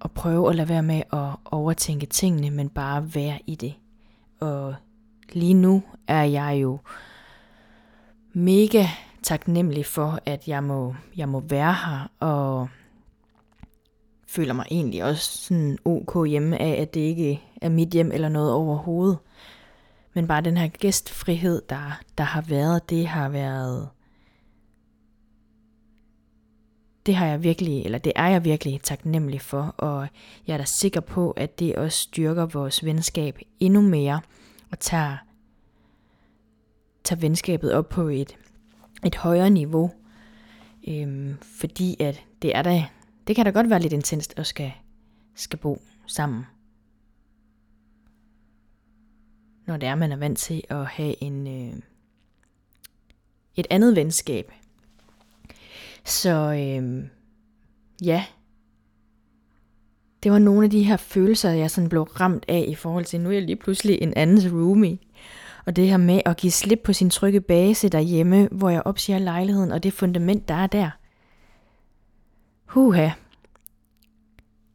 og 0.06 0.12
prøve 0.12 0.50
at 0.50 0.56
lade 0.56 0.70
være 0.70 0.84
med 0.84 1.02
at 1.14 1.30
overtænke 1.46 2.06
tingene, 2.06 2.50
men 2.50 2.70
bare 2.70 3.16
være 3.16 3.40
i 3.48 3.56
det. 3.56 3.74
Og 4.40 4.76
lige 5.34 5.54
nu 5.54 5.84
er 6.08 6.24
jeg 6.24 6.58
jo 6.62 6.80
mega 8.34 8.86
taknemmelig 9.24 9.86
for, 9.86 10.20
at 10.26 10.48
jeg 10.48 10.64
må, 10.64 10.96
jeg 11.18 11.30
må 11.30 11.40
være 11.40 11.74
her, 11.74 12.12
og 12.20 12.68
føler 14.28 14.54
mig 14.54 14.66
egentlig 14.72 15.04
også 15.04 15.38
sådan 15.38 15.78
ok 15.86 16.28
hjemme 16.28 16.62
af, 16.62 16.82
at 16.82 16.94
det 16.94 17.00
ikke 17.00 17.42
er 17.62 17.70
mit 17.70 17.90
hjem 17.90 18.12
eller 18.12 18.30
noget 18.30 18.52
overhovedet. 18.54 19.18
Men 20.14 20.28
bare 20.28 20.42
den 20.42 20.58
her 20.58 20.68
gæstfrihed, 20.68 21.62
der, 21.70 22.02
der 22.18 22.24
har 22.24 22.42
været, 22.42 22.90
det 22.90 23.08
har 23.08 23.30
været 23.30 23.90
det 27.06 27.16
har 27.16 27.26
jeg 27.26 27.44
virkelig, 27.44 27.86
eller 27.86 27.98
det 27.98 28.14
er 28.16 28.28
jeg 28.28 28.46
virkelig 28.46 28.82
taknemmelig 28.82 29.42
for, 29.42 29.76
og 29.78 30.08
jeg 30.48 30.54
er 30.54 30.58
da 30.58 30.64
sikker 30.66 31.00
på, 31.00 31.32
at 31.32 31.60
det 31.60 31.76
også 31.76 31.98
styrker 31.98 32.46
vores 32.46 32.86
venskab 32.86 33.40
endnu 33.60 33.82
mere, 33.82 34.22
og 34.72 34.80
tager, 34.80 35.18
tager 37.04 37.20
venskabet 37.20 37.74
op 37.74 37.90
på 37.90 38.08
et, 38.08 38.38
et 39.06 39.16
højere 39.16 39.50
niveau, 39.50 39.92
øhm, 40.88 41.38
fordi 41.42 41.96
at 42.00 42.24
det 42.42 42.56
er 42.56 42.62
da, 42.62 42.86
det 43.28 43.36
kan 43.36 43.46
da 43.46 43.52
godt 43.52 43.70
være 43.70 43.80
lidt 43.80 43.94
intenst 43.94 44.34
at 44.38 44.48
skal, 44.48 44.72
skal 45.36 45.60
bo 45.60 45.82
sammen. 46.08 46.46
Når 49.66 49.78
det 49.78 49.90
er, 49.90 49.96
man 49.96 50.12
er 50.12 50.18
vant 50.18 50.40
til 50.40 50.64
at 50.70 50.86
have 50.86 51.24
en, 51.24 51.48
øh, 51.48 51.80
et 53.56 53.68
andet 53.70 53.96
venskab, 53.96 54.52
så 56.06 56.54
øh, 56.54 57.04
ja, 58.04 58.26
det 60.24 60.32
var 60.32 60.40
nogle 60.40 60.64
af 60.64 60.70
de 60.70 60.84
her 60.84 60.98
følelser, 60.98 61.50
jeg 61.50 61.72
sådan 61.72 61.90
blev 61.90 62.02
ramt 62.04 62.46
af 62.48 62.66
i 62.68 62.76
forhold 62.76 63.06
til, 63.06 63.22
nu 63.22 63.30
er 63.30 63.34
jeg 63.34 63.42
lige 63.42 63.56
pludselig 63.56 64.02
en 64.02 64.14
andens 64.16 64.46
roomie. 64.46 64.98
Og 65.66 65.76
det 65.76 65.88
her 65.88 65.98
med 65.98 66.22
at 66.26 66.38
give 66.38 66.52
slip 66.52 66.80
på 66.84 66.94
sin 66.94 67.10
trygge 67.10 67.42
base 67.42 67.90
derhjemme, 67.90 68.48
hvor 68.52 68.70
jeg 68.70 68.82
opsiger 68.86 69.20
lejligheden 69.20 69.72
og 69.72 69.84
det 69.84 69.94
fundament, 69.94 70.48
der 70.48 70.54
er 70.54 70.68
der. 70.68 70.90
Huha. 72.66 73.10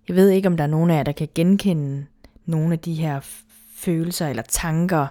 Jeg 0.08 0.16
ved 0.16 0.28
ikke, 0.28 0.48
om 0.48 0.56
der 0.56 0.64
er 0.64 0.68
nogen 0.68 0.90
af 0.90 0.96
jer, 0.96 1.02
der 1.02 1.12
kan 1.12 1.28
genkende 1.34 2.06
nogle 2.46 2.72
af 2.72 2.78
de 2.78 2.94
her 2.94 3.20
følelser 3.76 4.28
eller 4.28 4.42
tanker, 4.42 5.06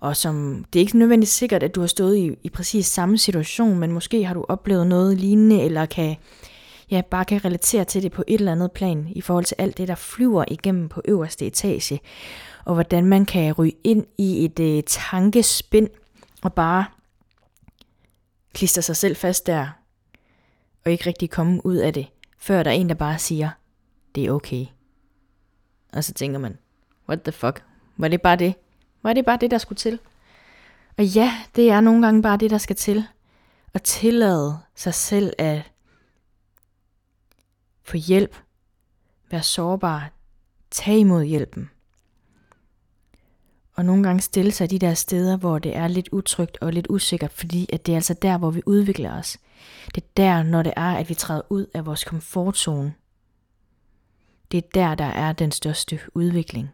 og 0.00 0.16
som 0.16 0.64
det 0.72 0.78
er 0.78 0.80
ikke 0.80 0.98
nødvendigvis 0.98 1.32
sikkert, 1.32 1.62
at 1.62 1.74
du 1.74 1.80
har 1.80 1.86
stået 1.86 2.16
i, 2.16 2.36
i 2.42 2.48
præcis 2.50 2.86
samme 2.86 3.18
situation, 3.18 3.78
men 3.78 3.92
måske 3.92 4.24
har 4.24 4.34
du 4.34 4.44
oplevet 4.48 4.86
noget 4.86 5.18
lignende, 5.18 5.62
eller 5.62 5.86
kan, 5.86 6.16
ja, 6.90 7.02
bare 7.10 7.24
kan 7.24 7.44
relatere 7.44 7.84
til 7.84 8.02
det 8.02 8.12
på 8.12 8.24
et 8.26 8.38
eller 8.38 8.52
andet 8.52 8.72
plan, 8.72 9.08
i 9.10 9.20
forhold 9.20 9.44
til 9.44 9.56
alt 9.58 9.78
det, 9.78 9.88
der 9.88 9.94
flyver 9.94 10.44
igennem 10.48 10.88
på 10.88 11.02
øverste 11.04 11.46
etage, 11.46 12.00
og 12.64 12.74
hvordan 12.74 13.04
man 13.04 13.26
kan 13.26 13.52
ryge 13.52 13.76
ind 13.84 14.06
i 14.18 14.44
et 14.44 14.60
øh, 14.60 14.82
tankespind, 14.86 15.88
og 16.42 16.52
bare 16.52 16.84
klister 18.54 18.82
sig 18.82 18.96
selv 18.96 19.16
fast 19.16 19.46
der, 19.46 19.68
og 20.84 20.92
ikke 20.92 21.06
rigtig 21.06 21.30
komme 21.30 21.66
ud 21.66 21.76
af 21.76 21.92
det, 21.92 22.06
før 22.38 22.62
der 22.62 22.70
er 22.70 22.74
en, 22.74 22.88
der 22.88 22.94
bare 22.94 23.18
siger, 23.18 23.50
det 24.14 24.24
er 24.24 24.32
okay. 24.32 24.66
Og 25.92 26.04
så 26.04 26.14
tænker 26.14 26.38
man, 26.38 26.58
what 27.08 27.22
the 27.22 27.32
fuck, 27.32 27.64
var 27.96 28.08
det 28.08 28.22
bare 28.22 28.36
det? 28.36 28.54
Var 29.02 29.12
det 29.12 29.24
bare 29.24 29.38
det, 29.40 29.50
der 29.50 29.58
skulle 29.58 29.76
til? 29.76 29.98
Og 30.98 31.04
ja, 31.04 31.32
det 31.56 31.70
er 31.70 31.80
nogle 31.80 32.06
gange 32.06 32.22
bare 32.22 32.36
det, 32.36 32.50
der 32.50 32.58
skal 32.58 32.76
til. 32.76 33.04
At 33.74 33.82
tillade 33.82 34.58
sig 34.74 34.94
selv 34.94 35.32
at 35.38 35.70
få 37.82 37.96
hjælp, 37.96 38.36
være 39.30 39.42
sårbar, 39.42 40.10
tage 40.70 40.98
imod 40.98 41.24
hjælpen. 41.24 41.70
Og 43.74 43.84
nogle 43.84 44.02
gange 44.02 44.20
stille 44.20 44.52
sig 44.52 44.70
de 44.70 44.78
der 44.78 44.94
steder, 44.94 45.36
hvor 45.36 45.58
det 45.58 45.76
er 45.76 45.88
lidt 45.88 46.08
utrygt 46.12 46.58
og 46.60 46.72
lidt 46.72 46.86
usikkert, 46.90 47.32
fordi 47.32 47.66
at 47.72 47.86
det 47.86 47.92
er 47.92 47.96
altså 47.96 48.14
der, 48.14 48.38
hvor 48.38 48.50
vi 48.50 48.62
udvikler 48.66 49.18
os. 49.18 49.38
Det 49.94 50.04
er 50.04 50.08
der, 50.16 50.42
når 50.42 50.62
det 50.62 50.72
er, 50.76 50.96
at 50.96 51.08
vi 51.08 51.14
træder 51.14 51.42
ud 51.48 51.66
af 51.74 51.86
vores 51.86 52.04
komfortzone. 52.04 52.94
Det 54.52 54.58
er 54.58 54.68
der, 54.74 54.94
der 54.94 55.04
er 55.04 55.32
den 55.32 55.52
største 55.52 56.00
udvikling. 56.14 56.70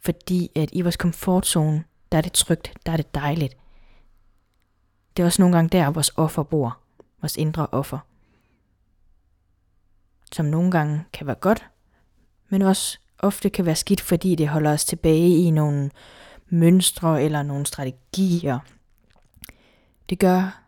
Fordi 0.00 0.50
at 0.54 0.68
i 0.72 0.80
vores 0.80 0.96
komfortzone, 0.96 1.84
der 2.12 2.18
er 2.18 2.22
det 2.22 2.32
trygt, 2.32 2.72
der 2.86 2.92
er 2.92 2.96
det 2.96 3.14
dejligt. 3.14 3.56
Det 5.16 5.22
er 5.22 5.26
også 5.26 5.42
nogle 5.42 5.56
gange 5.56 5.68
der, 5.68 5.90
vores 5.90 6.10
offer 6.16 6.42
bor. 6.42 6.78
Vores 7.20 7.36
indre 7.36 7.66
offer. 7.72 7.98
Som 10.32 10.46
nogle 10.46 10.70
gange 10.70 11.04
kan 11.12 11.26
være 11.26 11.36
godt, 11.36 11.66
men 12.48 12.62
også 12.62 12.98
ofte 13.18 13.50
kan 13.50 13.66
være 13.66 13.76
skidt, 13.76 14.00
fordi 14.00 14.34
det 14.34 14.48
holder 14.48 14.72
os 14.72 14.84
tilbage 14.84 15.36
i 15.36 15.50
nogle 15.50 15.90
mønstre 16.48 17.22
eller 17.22 17.42
nogle 17.42 17.66
strategier. 17.66 18.58
Det 20.08 20.18
gør, 20.18 20.62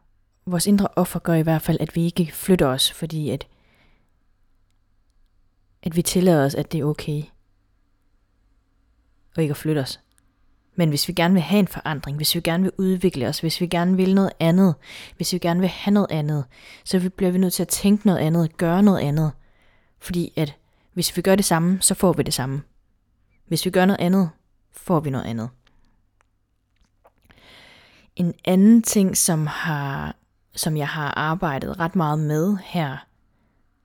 vores 0.46 0.66
indre 0.66 0.88
offer 0.96 1.18
gør 1.18 1.34
i 1.34 1.42
hvert 1.42 1.62
fald, 1.62 1.80
at 1.80 1.96
vi 1.96 2.04
ikke 2.04 2.32
flytter 2.32 2.66
os, 2.66 2.92
fordi 2.92 3.30
at, 3.30 3.46
at 5.82 5.96
vi 5.96 6.02
tillader 6.02 6.44
os, 6.44 6.54
at 6.54 6.72
det 6.72 6.80
er 6.80 6.84
okay 6.84 7.22
og 9.36 9.42
ikke 9.42 9.52
at 9.52 9.56
flytte 9.56 9.78
os. 9.78 10.00
Men 10.74 10.88
hvis 10.88 11.08
vi 11.08 11.12
gerne 11.12 11.34
vil 11.34 11.42
have 11.42 11.58
en 11.58 11.68
forandring, 11.68 12.16
hvis 12.16 12.34
vi 12.34 12.40
gerne 12.40 12.62
vil 12.62 12.72
udvikle 12.78 13.28
os, 13.28 13.40
hvis 13.40 13.60
vi 13.60 13.66
gerne 13.66 13.96
vil 13.96 14.14
noget 14.14 14.32
andet, 14.40 14.74
hvis 15.16 15.32
vi 15.32 15.38
gerne 15.38 15.60
vil 15.60 15.68
have 15.68 15.94
noget 15.94 16.10
andet, 16.10 16.44
så 16.84 17.10
bliver 17.16 17.30
vi 17.32 17.38
nødt 17.38 17.52
til 17.52 17.62
at 17.62 17.68
tænke 17.68 18.06
noget 18.06 18.18
andet, 18.18 18.56
gøre 18.56 18.82
noget 18.82 19.00
andet. 19.00 19.32
Fordi 19.98 20.32
at 20.36 20.56
hvis 20.92 21.16
vi 21.16 21.22
gør 21.22 21.34
det 21.34 21.44
samme, 21.44 21.78
så 21.80 21.94
får 21.94 22.12
vi 22.12 22.22
det 22.22 22.34
samme. 22.34 22.62
Hvis 23.46 23.64
vi 23.64 23.70
gør 23.70 23.84
noget 23.84 24.00
andet, 24.00 24.30
får 24.72 25.00
vi 25.00 25.10
noget 25.10 25.24
andet. 25.24 25.48
En 28.16 28.34
anden 28.44 28.82
ting, 28.82 29.16
som, 29.16 29.46
har, 29.46 30.16
som 30.56 30.76
jeg 30.76 30.88
har 30.88 31.18
arbejdet 31.18 31.78
ret 31.78 31.96
meget 31.96 32.18
med 32.18 32.56
her 32.64 32.96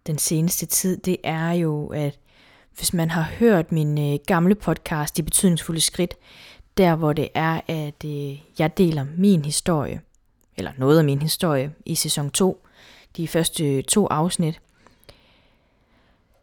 den 0.08 0.18
seneste 0.18 0.66
tid, 0.66 0.98
det 0.98 1.18
er 1.24 1.52
jo, 1.52 1.88
at 1.88 2.20
hvis 2.77 2.94
man 2.94 3.10
har 3.10 3.22
hørt 3.22 3.72
min 3.72 4.13
øh, 4.13 4.20
gamle 4.27 4.55
podcast, 4.55 5.17
De 5.17 5.24
Betydningsfulde 5.24 5.82
Skridt, 5.82 6.15
der 6.77 6.96
hvor 6.96 7.13
det 7.13 7.29
er, 7.34 7.62
at 7.67 8.05
øh, 8.05 8.39
jeg 8.60 8.77
deler 8.77 9.05
min 9.17 9.46
historie, 9.46 10.01
eller 10.58 10.72
noget 10.77 10.98
af 10.98 11.03
min 11.03 11.22
historie, 11.22 11.74
i 11.86 11.96
sæson 11.96 12.29
2, 12.29 12.65
de 13.17 13.27
første 13.27 13.65
øh, 13.65 13.84
to 13.84 14.08
afsnit, 14.08 14.62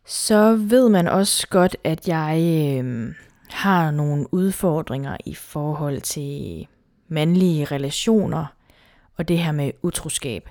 så 0.06 0.56
ved 0.56 0.88
man 0.88 1.08
også 1.08 1.48
godt, 1.48 1.76
at 1.84 2.08
jeg 2.08 2.38
øh, 2.40 3.14
har 3.48 3.90
nogle 3.90 4.34
udfordringer 4.34 5.16
i 5.26 5.34
forhold 5.34 6.00
til 6.00 6.66
mandlige 7.08 7.64
relationer, 7.64 8.46
og 9.16 9.28
det 9.28 9.38
her 9.38 9.52
med 9.52 9.72
utroskab 9.82 10.48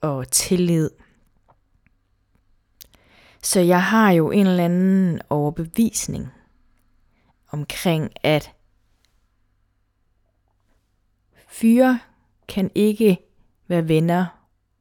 og 0.00 0.30
tillid. 0.30 0.90
Så 3.42 3.60
jeg 3.60 3.82
har 3.82 4.10
jo 4.10 4.30
en 4.30 4.46
eller 4.46 4.64
anden 4.64 5.20
overbevisning 5.30 6.32
omkring, 7.50 8.10
at 8.22 8.52
fyre 11.48 12.00
kan 12.48 12.70
ikke 12.74 13.18
være 13.68 13.88
venner 13.88 14.26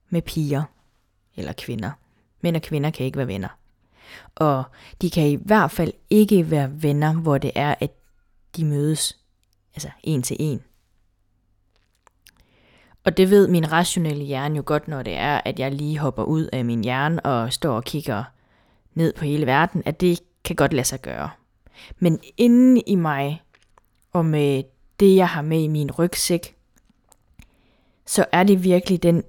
med 0.09 0.21
piger 0.21 0.63
eller 1.35 1.53
kvinder. 1.53 1.91
Mænd 2.41 2.55
og 2.55 2.61
kvinder 2.61 2.89
kan 2.89 3.05
ikke 3.05 3.17
være 3.17 3.27
venner. 3.27 3.49
Og 4.35 4.63
de 5.01 5.09
kan 5.09 5.27
i 5.27 5.35
hvert 5.35 5.71
fald 5.71 5.93
ikke 6.09 6.51
være 6.51 6.81
venner, 6.81 7.13
hvor 7.13 7.37
det 7.37 7.51
er, 7.55 7.75
at 7.79 7.91
de 8.55 8.65
mødes 8.65 9.17
altså 9.75 9.89
en 10.03 10.21
til 10.23 10.37
en. 10.39 10.63
Og 13.03 13.17
det 13.17 13.29
ved 13.29 13.47
min 13.47 13.71
rationelle 13.71 14.23
hjerne 14.23 14.55
jo 14.55 14.63
godt, 14.65 14.87
når 14.87 15.03
det 15.03 15.15
er, 15.15 15.41
at 15.45 15.59
jeg 15.59 15.71
lige 15.71 15.97
hopper 15.97 16.23
ud 16.23 16.49
af 16.53 16.65
min 16.65 16.83
hjerne 16.83 17.25
og 17.25 17.53
står 17.53 17.75
og 17.75 17.83
kigger 17.83 18.23
ned 18.93 19.13
på 19.13 19.25
hele 19.25 19.46
verden, 19.46 19.84
at 19.86 20.01
det 20.01 20.19
kan 20.43 20.55
godt 20.55 20.74
lade 20.74 20.88
sig 20.88 21.01
gøre. 21.01 21.29
Men 22.00 22.19
inden 22.38 22.84
i 22.88 22.96
mig, 22.96 23.41
og 24.12 24.25
med 24.25 24.63
det, 25.00 25.15
jeg 25.15 25.29
har 25.29 25.41
med 25.41 25.63
i 25.63 25.67
min 25.67 25.91
rygsæk, 25.91 26.55
så 28.05 28.25
er 28.31 28.43
det 28.43 28.63
virkelig 28.63 29.03
den 29.03 29.24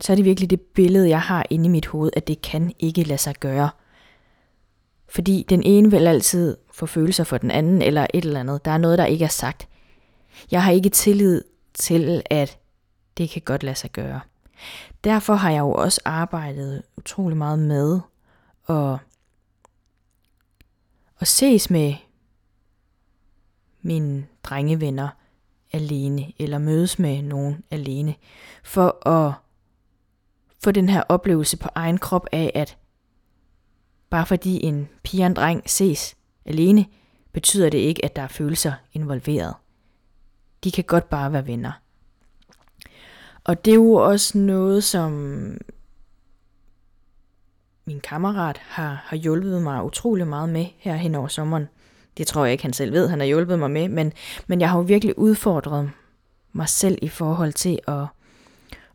så 0.00 0.12
er 0.12 0.16
det 0.16 0.24
virkelig 0.24 0.50
det 0.50 0.60
billede, 0.60 1.08
jeg 1.08 1.20
har 1.20 1.46
inde 1.50 1.64
i 1.64 1.68
mit 1.68 1.86
hoved, 1.86 2.10
at 2.16 2.28
det 2.28 2.42
kan 2.42 2.72
ikke 2.78 3.02
lade 3.02 3.18
sig 3.18 3.34
gøre. 3.40 3.70
Fordi 5.08 5.46
den 5.48 5.62
ene 5.62 5.90
vil 5.90 6.06
altid 6.06 6.56
få 6.72 6.86
følelser 6.86 7.24
for 7.24 7.38
den 7.38 7.50
anden, 7.50 7.82
eller 7.82 8.06
et 8.14 8.24
eller 8.24 8.40
andet. 8.40 8.64
Der 8.64 8.70
er 8.70 8.78
noget, 8.78 8.98
der 8.98 9.04
ikke 9.04 9.24
er 9.24 9.28
sagt. 9.28 9.68
Jeg 10.50 10.62
har 10.64 10.72
ikke 10.72 10.88
tillid 10.88 11.44
til, 11.74 12.22
at 12.30 12.58
det 13.18 13.30
kan 13.30 13.42
godt 13.42 13.62
lade 13.62 13.76
sig 13.76 13.90
gøre. 13.90 14.20
Derfor 15.04 15.34
har 15.34 15.50
jeg 15.50 15.60
jo 15.60 15.72
også 15.72 16.00
arbejdet 16.04 16.82
utrolig 16.96 17.36
meget 17.36 17.58
med 17.58 18.00
at, 18.68 18.98
at 21.20 21.28
ses 21.28 21.70
med 21.70 21.94
mine 23.82 24.26
drengevenner 24.42 25.08
alene, 25.72 26.32
eller 26.38 26.58
mødes 26.58 26.98
med 26.98 27.22
nogen 27.22 27.64
alene, 27.70 28.14
for 28.64 29.08
at 29.08 29.32
få 30.64 30.70
den 30.70 30.88
her 30.88 31.02
oplevelse 31.08 31.56
på 31.56 31.68
egen 31.74 31.98
krop 31.98 32.26
af, 32.32 32.52
at 32.54 32.78
bare 34.10 34.26
fordi 34.26 34.64
en 34.64 34.88
pige 35.02 35.22
og 35.22 35.26
en 35.26 35.34
dreng 35.34 35.70
ses 35.70 36.16
alene, 36.44 36.86
betyder 37.32 37.70
det 37.70 37.78
ikke, 37.78 38.04
at 38.04 38.16
der 38.16 38.22
er 38.22 38.28
følelser 38.28 38.72
involveret. 38.92 39.54
De 40.64 40.72
kan 40.72 40.84
godt 40.84 41.08
bare 41.08 41.32
være 41.32 41.46
venner. 41.46 41.72
Og 43.48 43.64
det 43.64 43.70
er 43.70 43.74
jo 43.74 43.92
også 43.92 44.38
noget, 44.38 44.84
som 44.84 45.12
min 47.84 48.00
kammerat 48.00 48.58
har, 48.58 49.02
har 49.04 49.16
hjulpet 49.16 49.62
mig 49.62 49.84
utrolig 49.84 50.26
meget 50.26 50.48
med 50.48 50.66
her 50.78 50.96
hen 50.96 51.14
over 51.14 51.28
sommeren. 51.28 51.68
Det 52.16 52.26
tror 52.26 52.44
jeg 52.44 52.52
ikke, 52.52 52.64
han 52.64 52.72
selv 52.72 52.92
ved, 52.92 53.08
han 53.08 53.18
har 53.18 53.26
hjulpet 53.26 53.58
mig 53.58 53.70
med, 53.70 53.88
men, 53.88 54.12
men 54.46 54.60
jeg 54.60 54.70
har 54.70 54.78
jo 54.78 54.84
virkelig 54.84 55.18
udfordret 55.18 55.90
mig 56.52 56.68
selv 56.68 56.98
i 57.02 57.08
forhold 57.08 57.52
til 57.52 57.78
at, 57.86 58.06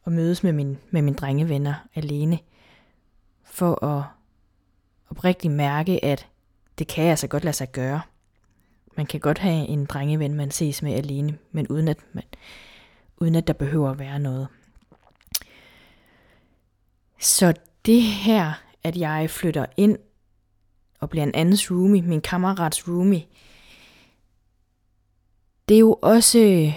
at 0.06 0.12
mødes 0.12 0.44
med, 0.44 0.52
min, 0.52 0.78
med 0.92 1.02
mine 1.02 1.16
drengevenner 1.16 1.74
alene, 1.96 2.40
for 3.46 3.86
at 3.86 4.04
oprigtigt 5.10 5.54
mærke, 5.54 6.06
at 6.06 6.28
det 6.80 6.88
kan 6.88 7.06
altså 7.06 7.28
godt 7.28 7.44
lade 7.44 7.56
sig 7.56 7.72
gøre. 7.72 8.02
Man 8.98 9.06
kan 9.06 9.20
godt 9.20 9.38
have 9.38 9.68
en 9.68 9.86
drengeven, 9.86 10.34
man 10.34 10.52
ses 10.52 10.82
med 10.82 10.94
alene, 10.94 11.38
men 11.52 11.68
uden 11.68 11.88
at, 11.88 11.98
man, 12.14 12.24
uden 13.24 13.36
at 13.36 13.48
der 13.48 13.54
behøver 13.54 13.92
at 13.92 14.00
være 14.00 14.20
noget. 14.20 14.48
Så 17.20 17.54
det 17.86 18.02
her, 18.02 18.54
at 18.84 18.98
jeg 18.98 19.30
flytter 19.30 19.66
ind 19.78 19.98
og 21.00 21.10
bliver 21.10 21.24
en 21.24 21.36
andens 21.36 21.72
roomie, 21.72 22.02
min 22.02 22.22
kammerats 22.22 22.88
roomie, 22.88 23.26
det 25.70 25.76
er 25.76 25.80
jo 25.80 26.00
også 26.02 26.72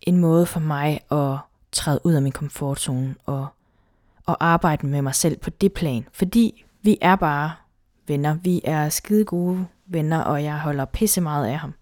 en 0.00 0.16
måde 0.16 0.46
for 0.46 0.60
mig 0.60 1.00
at 1.10 1.38
træde 1.72 2.00
ud 2.04 2.12
af 2.12 2.22
min 2.22 2.32
komfortzone 2.32 3.14
og, 3.26 3.46
og 4.26 4.44
arbejde 4.44 4.86
med 4.86 5.02
mig 5.02 5.14
selv 5.14 5.38
på 5.38 5.50
det 5.50 5.72
plan. 5.72 6.06
Fordi 6.12 6.64
vi 6.82 6.98
er 7.00 7.16
bare 7.16 7.52
venner. 8.06 8.34
Vi 8.34 8.60
er 8.64 8.88
skide 8.88 9.24
gode 9.24 9.66
venner, 9.86 10.20
og 10.20 10.44
jeg 10.44 10.60
holder 10.60 10.84
pisse 10.84 11.20
meget 11.20 11.46
af 11.46 11.58
ham. 11.58 11.74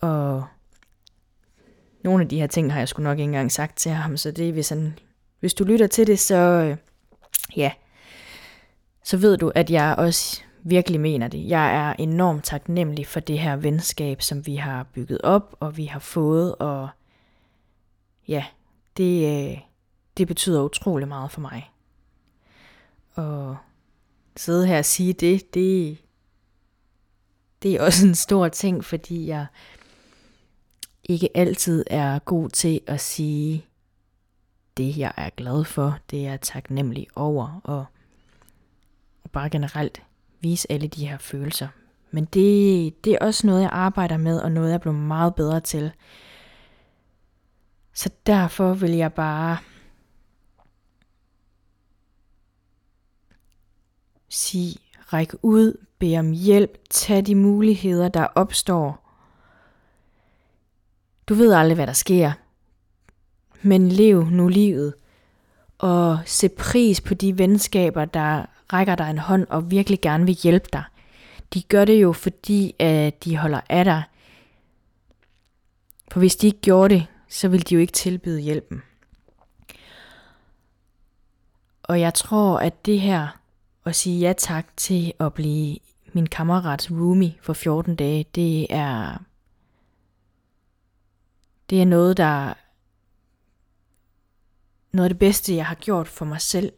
Og 0.00 0.44
nogle 2.04 2.22
af 2.22 2.28
de 2.28 2.40
her 2.40 2.46
ting 2.46 2.72
har 2.72 2.78
jeg 2.78 2.88
sgu 2.88 3.02
nok 3.02 3.18
ikke 3.18 3.24
engang 3.24 3.52
sagt 3.52 3.76
til 3.76 3.92
ham, 3.92 4.16
så 4.16 4.30
det 4.30 4.52
hvis, 4.52 4.68
han, 4.68 4.98
hvis 5.40 5.54
du 5.54 5.64
lytter 5.64 5.86
til 5.86 6.06
det, 6.06 6.18
så 6.18 6.36
øh, 6.36 6.76
ja, 7.56 7.72
så 9.04 9.16
ved 9.16 9.36
du, 9.36 9.52
at 9.54 9.70
jeg 9.70 9.94
også 9.98 10.42
virkelig 10.62 11.00
mener 11.00 11.28
det. 11.28 11.48
Jeg 11.48 11.74
er 11.74 11.94
enormt 11.98 12.44
taknemmelig 12.44 13.06
for 13.06 13.20
det 13.20 13.38
her 13.38 13.56
venskab, 13.56 14.22
som 14.22 14.46
vi 14.46 14.56
har 14.56 14.82
bygget 14.82 15.20
op, 15.24 15.56
og 15.60 15.76
vi 15.76 15.84
har 15.84 15.98
fået, 15.98 16.54
og 16.54 16.88
ja, 18.28 18.44
det, 18.96 19.50
øh, 19.50 19.58
det 20.16 20.26
betyder 20.26 20.62
utrolig 20.62 21.08
meget 21.08 21.30
for 21.30 21.40
mig. 21.40 21.70
Og 23.14 23.56
sidde 24.36 24.66
her 24.66 24.78
og 24.78 24.84
sige 24.84 25.12
det, 25.12 25.54
det, 25.54 25.98
det 27.62 27.74
er 27.74 27.82
også 27.82 28.06
en 28.06 28.14
stor 28.14 28.48
ting, 28.48 28.84
fordi 28.84 29.26
jeg 29.26 29.46
ikke 31.04 31.36
altid 31.36 31.84
er 31.86 32.18
god 32.18 32.48
til 32.48 32.80
at 32.86 33.00
sige 33.00 33.66
det, 34.76 34.98
jeg 34.98 35.12
er 35.16 35.30
glad 35.30 35.64
for, 35.64 35.98
det 36.10 36.22
jeg 36.22 36.32
er 36.32 36.36
taknemmelig 36.36 37.06
over, 37.16 37.60
og, 37.64 37.84
og 39.24 39.30
bare 39.30 39.50
generelt 39.50 40.02
vise 40.40 40.72
alle 40.72 40.88
de 40.88 41.08
her 41.08 41.18
følelser. 41.18 41.68
Men 42.10 42.24
det, 42.24 43.04
det 43.04 43.12
er 43.12 43.18
også 43.20 43.46
noget, 43.46 43.62
jeg 43.62 43.70
arbejder 43.72 44.16
med, 44.16 44.40
og 44.40 44.52
noget, 44.52 44.68
jeg 44.68 44.74
er 44.74 44.78
blevet 44.78 44.98
meget 44.98 45.34
bedre 45.34 45.60
til. 45.60 45.92
Så 47.94 48.10
derfor 48.26 48.74
vil 48.74 48.90
jeg 48.90 49.12
bare 49.12 49.58
sige, 54.28 54.76
række 55.12 55.44
ud, 55.44 55.86
bed 55.98 56.18
om 56.18 56.30
hjælp, 56.30 56.78
tag 56.90 57.26
de 57.26 57.34
muligheder, 57.34 58.08
der 58.08 58.24
opstår. 58.24 59.01
Du 61.32 61.36
ved 61.36 61.52
aldrig, 61.52 61.74
hvad 61.74 61.86
der 61.86 61.92
sker, 61.92 62.32
men 63.62 63.88
lev 63.88 64.24
nu 64.24 64.48
livet, 64.48 64.94
og 65.78 66.18
se 66.26 66.48
pris 66.48 67.00
på 67.00 67.14
de 67.14 67.38
venskaber, 67.38 68.04
der 68.04 68.46
rækker 68.72 68.94
dig 68.94 69.10
en 69.10 69.18
hånd 69.18 69.46
og 69.50 69.70
virkelig 69.70 70.00
gerne 70.00 70.26
vil 70.26 70.34
hjælpe 70.34 70.68
dig. 70.72 70.84
De 71.54 71.62
gør 71.62 71.84
det 71.84 72.02
jo, 72.02 72.12
fordi 72.12 72.74
at 72.78 73.24
de 73.24 73.36
holder 73.36 73.60
af 73.68 73.84
dig. 73.84 74.02
For 76.10 76.18
hvis 76.20 76.36
de 76.36 76.46
ikke 76.46 76.60
gjorde 76.60 76.94
det, 76.94 77.06
så 77.28 77.48
ville 77.48 77.64
de 77.64 77.74
jo 77.74 77.80
ikke 77.80 77.92
tilbyde 77.92 78.40
hjælpen. 78.40 78.82
Og 81.82 82.00
jeg 82.00 82.14
tror, 82.14 82.58
at 82.58 82.86
det 82.86 83.00
her 83.00 83.38
at 83.84 83.96
sige 83.96 84.20
ja 84.20 84.32
tak 84.32 84.66
til 84.76 85.12
at 85.20 85.34
blive 85.34 85.76
min 86.12 86.26
kammerats 86.26 86.90
roomie 86.90 87.34
for 87.42 87.52
14 87.52 87.96
dage, 87.96 88.26
det 88.34 88.66
er 88.70 89.18
det 91.72 91.82
er 91.82 91.86
noget, 91.86 92.16
der 92.16 92.54
noget 94.92 95.04
af 95.04 95.10
det 95.10 95.18
bedste, 95.18 95.56
jeg 95.56 95.66
har 95.66 95.74
gjort 95.74 96.08
for 96.08 96.24
mig 96.24 96.40
selv 96.40 96.72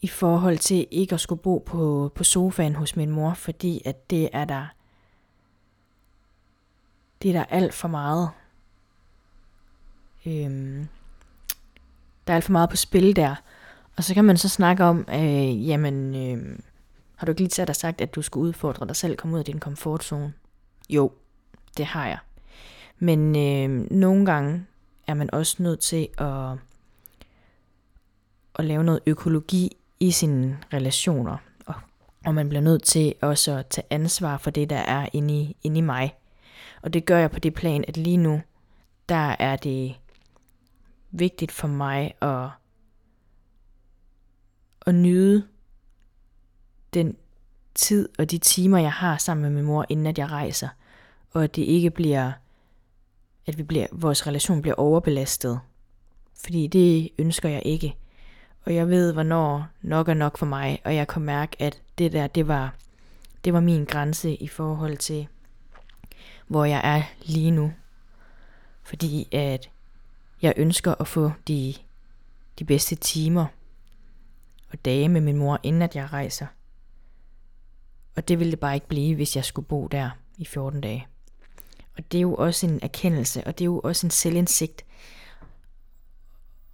i 0.00 0.08
forhold 0.08 0.58
til 0.58 0.86
ikke 0.90 1.14
at 1.14 1.20
skulle 1.20 1.42
bo 1.42 1.58
på, 1.58 2.12
på 2.14 2.24
sofaen 2.24 2.74
hos 2.74 2.96
min 2.96 3.10
mor, 3.10 3.34
fordi 3.34 3.82
at 3.84 4.10
det 4.10 4.28
er 4.32 4.44
der 4.44 4.66
det 7.22 7.28
er 7.28 7.32
der 7.32 7.44
alt 7.44 7.74
for 7.74 7.88
meget. 7.88 8.30
Øhm, 10.26 10.88
der 12.26 12.32
er 12.32 12.36
alt 12.36 12.44
for 12.44 12.52
meget 12.52 12.70
på 12.70 12.76
spil 12.76 13.16
der. 13.16 13.34
Og 13.96 14.04
så 14.04 14.14
kan 14.14 14.24
man 14.24 14.36
så 14.36 14.48
snakke 14.48 14.84
om, 14.84 15.06
øh, 15.08 15.68
jamen, 15.68 16.14
øh, 16.14 16.58
har 17.16 17.26
du 17.26 17.32
ikke 17.32 17.40
lige 17.40 17.48
til 17.48 17.66
dig 17.66 17.76
sagt, 17.76 18.00
at 18.00 18.14
du 18.14 18.22
skulle 18.22 18.48
udfordre 18.48 18.86
dig 18.86 18.96
selv, 18.96 19.16
komme 19.16 19.34
ud 19.34 19.38
af 19.38 19.44
din 19.44 19.60
komfortzone? 19.60 20.32
Jo, 20.90 21.12
det 21.76 21.86
har 21.86 22.06
jeg. 22.06 22.18
Men 22.98 23.36
øh, 23.36 23.90
nogle 23.90 24.26
gange 24.26 24.66
er 25.06 25.14
man 25.14 25.34
også 25.34 25.62
nødt 25.62 25.80
til 25.80 26.08
at, 26.18 26.58
at 28.54 28.64
lave 28.64 28.84
noget 28.84 29.00
økologi 29.06 29.76
i 30.00 30.10
sine 30.10 30.58
relationer. 30.72 31.36
Og, 31.66 31.74
og 32.26 32.34
man 32.34 32.48
bliver 32.48 32.62
nødt 32.62 32.82
til 32.82 33.14
også 33.22 33.52
at 33.52 33.66
tage 33.66 33.86
ansvar 33.90 34.36
for 34.36 34.50
det, 34.50 34.70
der 34.70 34.76
er 34.76 35.08
inde 35.12 35.34
i, 35.34 35.56
inde 35.62 35.78
i 35.78 35.80
mig. 35.80 36.14
Og 36.82 36.92
det 36.92 37.04
gør 37.04 37.18
jeg 37.18 37.30
på 37.30 37.38
det 37.38 37.54
plan, 37.54 37.84
at 37.88 37.96
lige 37.96 38.16
nu, 38.16 38.42
der 39.08 39.36
er 39.38 39.56
det 39.56 39.94
vigtigt 41.10 41.52
for 41.52 41.68
mig 41.68 42.14
at, 42.20 42.48
at 44.86 44.94
nyde 44.94 45.46
den 46.94 47.16
tid 47.74 48.08
og 48.18 48.30
de 48.30 48.38
timer, 48.38 48.78
jeg 48.78 48.92
har 48.92 49.16
sammen 49.16 49.42
med 49.42 49.50
min 49.50 49.64
mor, 49.64 49.86
inden 49.88 50.06
at 50.06 50.18
jeg 50.18 50.30
rejser. 50.30 50.68
Og 51.30 51.44
at 51.44 51.56
det 51.56 51.62
ikke 51.62 51.90
bliver, 51.90 52.32
at 53.46 53.58
vi 53.58 53.62
bliver, 53.62 53.86
vores 53.92 54.26
relation 54.26 54.62
bliver 54.62 54.74
overbelastet. 54.74 55.60
Fordi 56.44 56.66
det 56.66 57.10
ønsker 57.18 57.48
jeg 57.48 57.62
ikke. 57.64 57.96
Og 58.64 58.74
jeg 58.74 58.88
ved, 58.88 59.12
hvornår 59.12 59.66
nok 59.82 60.08
er 60.08 60.14
nok 60.14 60.38
for 60.38 60.46
mig, 60.46 60.80
og 60.84 60.94
jeg 60.94 61.08
kan 61.08 61.22
mærke, 61.22 61.62
at 61.62 61.82
det 61.98 62.12
der, 62.12 62.26
det 62.26 62.48
var, 62.48 62.74
det 63.44 63.52
var 63.52 63.60
min 63.60 63.84
grænse 63.84 64.34
i 64.34 64.48
forhold 64.48 64.96
til, 64.96 65.28
hvor 66.46 66.64
jeg 66.64 66.80
er 66.84 67.02
lige 67.22 67.50
nu. 67.50 67.72
Fordi 68.82 69.28
at 69.32 69.70
jeg 70.42 70.54
ønsker 70.56 70.94
at 71.00 71.08
få 71.08 71.32
de, 71.48 71.74
de 72.58 72.64
bedste 72.64 72.94
timer 72.94 73.46
og 74.72 74.84
dage 74.84 75.08
med 75.08 75.20
min 75.20 75.36
mor, 75.36 75.60
inden 75.62 75.82
at 75.82 75.96
jeg 75.96 76.12
rejser. 76.12 76.46
Og 78.16 78.28
det 78.28 78.38
ville 78.38 78.50
det 78.50 78.60
bare 78.60 78.74
ikke 78.74 78.88
blive, 78.88 79.14
hvis 79.14 79.36
jeg 79.36 79.44
skulle 79.44 79.66
bo 79.66 79.86
der 79.86 80.10
i 80.38 80.44
14 80.44 80.80
dage. 80.80 81.06
Og 81.96 82.12
det 82.12 82.18
er 82.18 82.22
jo 82.22 82.34
også 82.34 82.66
en 82.66 82.78
erkendelse, 82.82 83.44
og 83.46 83.58
det 83.58 83.64
er 83.64 83.66
jo 83.66 83.80
også 83.80 84.06
en 84.06 84.10
selvindsigt 84.10 84.84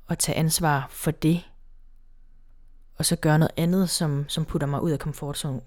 at 0.09 0.19
tage 0.19 0.39
ansvar 0.39 0.89
for 0.91 1.11
det, 1.11 1.45
og 2.95 3.07
så 3.07 3.17
gøre 3.17 3.39
noget 3.39 3.53
andet, 3.57 3.91
som, 3.91 4.25
som 4.29 4.45
putter 4.45 4.67
mig 4.67 4.83
ud 4.83 4.91
af 4.91 4.99
komfortzonen 4.99 5.63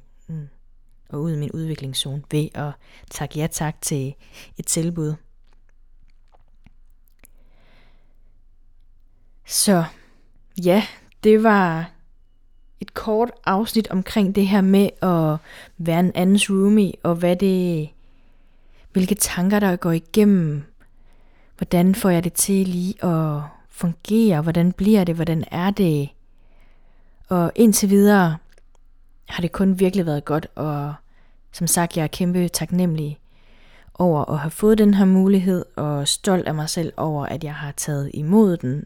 og 1.10 1.22
ud 1.22 1.32
af 1.32 1.38
min 1.38 1.52
udviklingszone 1.52 2.24
ved 2.32 2.48
at 2.54 2.72
takke 3.10 3.40
ja 3.40 3.48
tak 3.48 3.82
til 3.82 4.16
et 4.58 4.66
tilbud. 4.66 5.16
Så 9.46 9.86
ja, 10.64 10.84
det 11.24 11.44
var 11.44 11.92
et 12.80 12.94
kort 12.94 13.32
afsnit 13.46 13.88
omkring 13.88 14.36
det 14.36 14.48
her 14.48 14.62
med 14.62 14.90
at 15.02 15.38
være 15.78 16.00
en 16.00 16.12
andens 16.16 16.50
roomie, 16.50 16.94
og 17.04 17.16
hvad 17.16 17.36
det, 17.36 17.90
hvilke 18.94 19.16
tanker 19.16 19.60
der 19.60 19.76
går 19.76 19.92
igennem, 19.92 20.64
hvordan 21.58 21.96
får 21.96 22.10
jeg 22.10 22.24
det 22.24 22.34
til 22.34 22.68
lige 22.68 23.06
at 23.06 23.42
fungere, 23.70 24.42
hvordan 24.42 24.72
bliver 24.72 25.04
det, 25.04 25.16
hvordan 25.16 25.44
er 25.52 25.72
det. 25.72 26.10
Og 27.30 27.52
indtil 27.56 27.90
videre 27.90 28.38
har 29.30 29.42
det 29.42 29.52
kun 29.52 29.80
virkelig 29.80 30.06
været 30.06 30.26
godt, 30.26 30.48
og 30.56 30.94
som 31.52 31.68
sagt, 31.68 31.98
jeg 31.98 32.04
er 32.04 32.08
kæmpe 32.08 32.48
taknemmelig 32.48 33.20
over 33.94 34.26
at 34.26 34.40
have 34.40 34.52
fået 34.52 34.78
den 34.78 34.94
her 34.94 35.06
mulighed, 35.06 35.66
og 35.76 36.08
stolt 36.08 36.48
af 36.48 36.56
mig 36.56 36.70
selv 36.70 36.94
over, 36.98 37.26
at 37.26 37.44
jeg 37.44 37.56
har 37.56 37.72
taget 37.72 38.12
imod 38.14 38.58
den. 38.58 38.86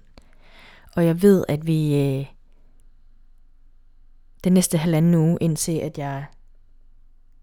Og 0.96 1.06
jeg 1.06 1.22
ved, 1.22 1.46
at 1.48 1.68
vi 1.68 1.96
øh, 1.96 2.26
den 4.44 4.54
næste 4.54 4.78
halvanden 4.78 5.16
uge, 5.16 5.38
indtil 5.42 5.78
at 5.78 5.98
jeg 5.98 6.26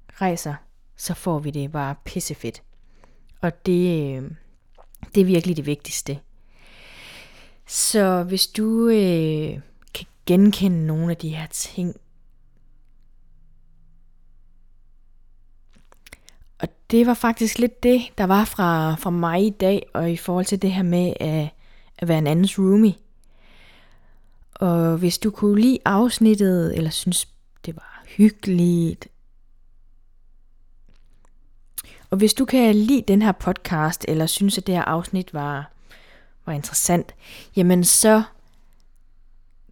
rejser, 0.09 0.55
så 0.96 1.14
får 1.14 1.38
vi 1.38 1.50
det 1.50 1.72
bare 1.72 1.94
pissefedt. 2.05 2.62
Og 3.40 3.66
det, 3.66 4.16
øh, 4.16 4.31
det 5.14 5.20
er 5.20 5.24
virkelig 5.24 5.57
det 5.57 5.66
vigtigste. 5.66 6.18
Så 7.66 8.22
hvis 8.22 8.46
du 8.46 8.88
øh, 8.88 9.61
kan 9.94 10.07
genkende 10.26 10.87
nogle 10.87 11.11
af 11.11 11.16
de 11.16 11.28
her 11.28 11.46
ting, 11.46 11.96
og 16.59 16.68
det 16.90 17.07
var 17.07 17.14
faktisk 17.14 17.59
lidt 17.59 17.83
det, 17.83 18.02
der 18.18 18.24
var 18.24 18.44
fra, 18.44 18.94
fra 18.94 19.11
mig 19.11 19.46
i 19.46 19.50
dag, 19.50 19.87
og 19.94 20.12
i 20.12 20.16
forhold 20.16 20.44
til 20.44 20.62
det 20.62 20.72
her 20.72 20.83
med 20.83 21.12
at, 21.20 21.48
at 21.98 22.09
være 22.09 22.18
en 22.18 22.26
andens 22.26 22.59
roomie. 22.59 22.94
Og 24.55 24.98
hvis 24.98 25.18
du 25.18 25.31
kunne 25.31 25.61
lide 25.61 25.78
afsnittet, 25.85 26.76
eller 26.76 26.90
synes 26.90 27.28
det 27.66 27.76
var 27.76 28.05
hyggeligt, 28.07 29.09
og 32.12 32.18
hvis 32.18 32.35
du 32.35 32.44
kan 32.44 32.75
lide 32.75 33.05
den 33.09 33.22
her 33.22 33.33
podcast, 33.33 34.05
eller 34.09 34.27
synes 34.27 34.59
at 34.59 34.66
det 34.66 34.75
her 34.75 34.83
afsnit 34.83 35.35
var, 35.35 35.70
var 36.46 36.53
interessant, 36.53 37.14
jamen 37.57 37.85
så 37.85 38.22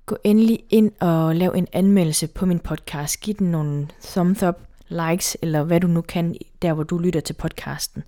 gå 0.06 0.16
endelig 0.24 0.64
ind 0.70 0.92
og 1.00 1.36
lav 1.36 1.52
en 1.56 1.66
anmeldelse 1.72 2.26
på 2.26 2.46
min 2.46 2.58
podcast. 2.58 3.20
Giv 3.20 3.34
den 3.34 3.50
nogle 3.50 3.88
thumbs 4.02 4.42
up, 4.42 4.54
likes, 4.88 5.36
eller 5.42 5.62
hvad 5.62 5.80
du 5.80 5.86
nu 5.86 6.00
kan, 6.00 6.34
der 6.62 6.72
hvor 6.72 6.82
du 6.82 6.98
lytter 6.98 7.20
til 7.20 7.34
podcasten. 7.34 8.02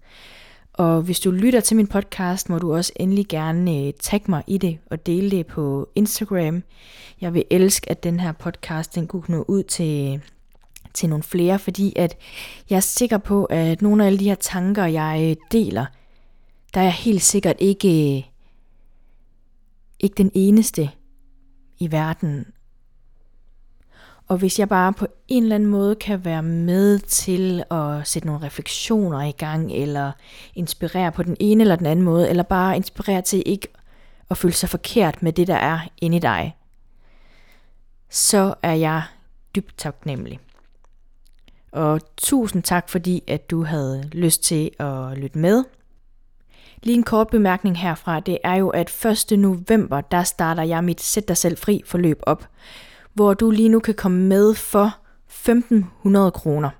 Og 0.72 1.02
hvis 1.02 1.20
du 1.20 1.30
lytter 1.30 1.60
til 1.60 1.76
min 1.76 1.86
podcast, 1.86 2.48
må 2.48 2.58
du 2.58 2.74
også 2.74 2.92
endelig 2.96 3.28
gerne 3.28 3.86
øh, 3.86 3.92
tagge 4.00 4.30
mig 4.30 4.44
i 4.46 4.58
det 4.58 4.78
og 4.90 5.06
dele 5.06 5.30
det 5.30 5.46
på 5.46 5.88
Instagram. 5.94 6.62
Jeg 7.20 7.34
vil 7.34 7.44
elske, 7.50 7.90
at 7.90 8.02
den 8.02 8.20
her 8.20 8.32
podcast 8.32 8.94
den 8.94 9.06
kunne 9.06 9.24
nå 9.28 9.44
ud 9.48 9.62
til, 9.62 10.20
til 10.94 11.08
nogle 11.08 11.22
flere, 11.22 11.58
fordi 11.58 11.92
at 11.96 12.16
jeg 12.70 12.76
er 12.76 12.80
sikker 12.80 13.18
på, 13.18 13.44
at 13.44 13.82
nogle 13.82 14.02
af 14.02 14.06
alle 14.06 14.18
de 14.18 14.28
her 14.28 14.34
tanker, 14.34 14.84
jeg 14.84 15.28
øh, 15.30 15.36
deler, 15.52 15.86
der 16.74 16.80
er 16.80 16.84
jeg 16.84 16.92
helt 16.92 17.22
sikkert 17.22 17.56
ikke, 17.58 18.16
øh, 18.16 18.22
ikke 20.00 20.14
den 20.14 20.30
eneste 20.34 20.90
i 21.78 21.92
verden, 21.92 22.46
og 24.32 24.38
hvis 24.38 24.58
jeg 24.58 24.68
bare 24.68 24.92
på 24.92 25.06
en 25.28 25.42
eller 25.42 25.54
anden 25.54 25.68
måde 25.68 25.94
kan 25.94 26.24
være 26.24 26.42
med 26.42 26.98
til 26.98 27.64
at 27.70 28.08
sætte 28.08 28.26
nogle 28.26 28.46
refleksioner 28.46 29.22
i 29.22 29.30
gang, 29.30 29.72
eller 29.72 30.12
inspirere 30.54 31.12
på 31.12 31.22
den 31.22 31.36
ene 31.40 31.62
eller 31.62 31.76
den 31.76 31.86
anden 31.86 32.04
måde, 32.04 32.30
eller 32.30 32.42
bare 32.42 32.76
inspirere 32.76 33.22
til 33.22 33.42
ikke 33.46 33.68
at 34.30 34.36
føle 34.36 34.54
sig 34.54 34.68
forkert 34.68 35.22
med 35.22 35.32
det, 35.32 35.46
der 35.46 35.54
er 35.54 35.80
inde 36.00 36.16
i 36.16 36.20
dig, 36.20 36.56
så 38.10 38.54
er 38.62 38.72
jeg 38.72 39.02
dybt 39.54 39.78
taknemmelig. 39.78 40.40
Og 41.72 42.00
tusind 42.16 42.62
tak, 42.62 42.88
fordi 42.88 43.22
at 43.28 43.50
du 43.50 43.64
havde 43.64 44.08
lyst 44.12 44.42
til 44.42 44.70
at 44.78 45.18
lytte 45.18 45.38
med. 45.38 45.64
Lige 46.82 46.96
en 46.96 47.02
kort 47.02 47.28
bemærkning 47.28 47.78
herfra, 47.78 48.20
det 48.20 48.38
er 48.44 48.54
jo, 48.54 48.68
at 48.68 49.06
1. 49.30 49.38
november, 49.38 50.00
der 50.00 50.22
starter 50.22 50.62
jeg 50.62 50.84
mit 50.84 51.00
Sæt 51.00 51.28
dig 51.28 51.36
selv 51.36 51.58
fri 51.58 51.82
forløb 51.86 52.20
op 52.22 52.48
hvor 53.14 53.34
du 53.34 53.50
lige 53.50 53.68
nu 53.68 53.80
kan 53.80 53.94
komme 53.94 54.26
med 54.26 54.54
for 54.54 54.96
1500 55.26 56.30
kroner. 56.30 56.70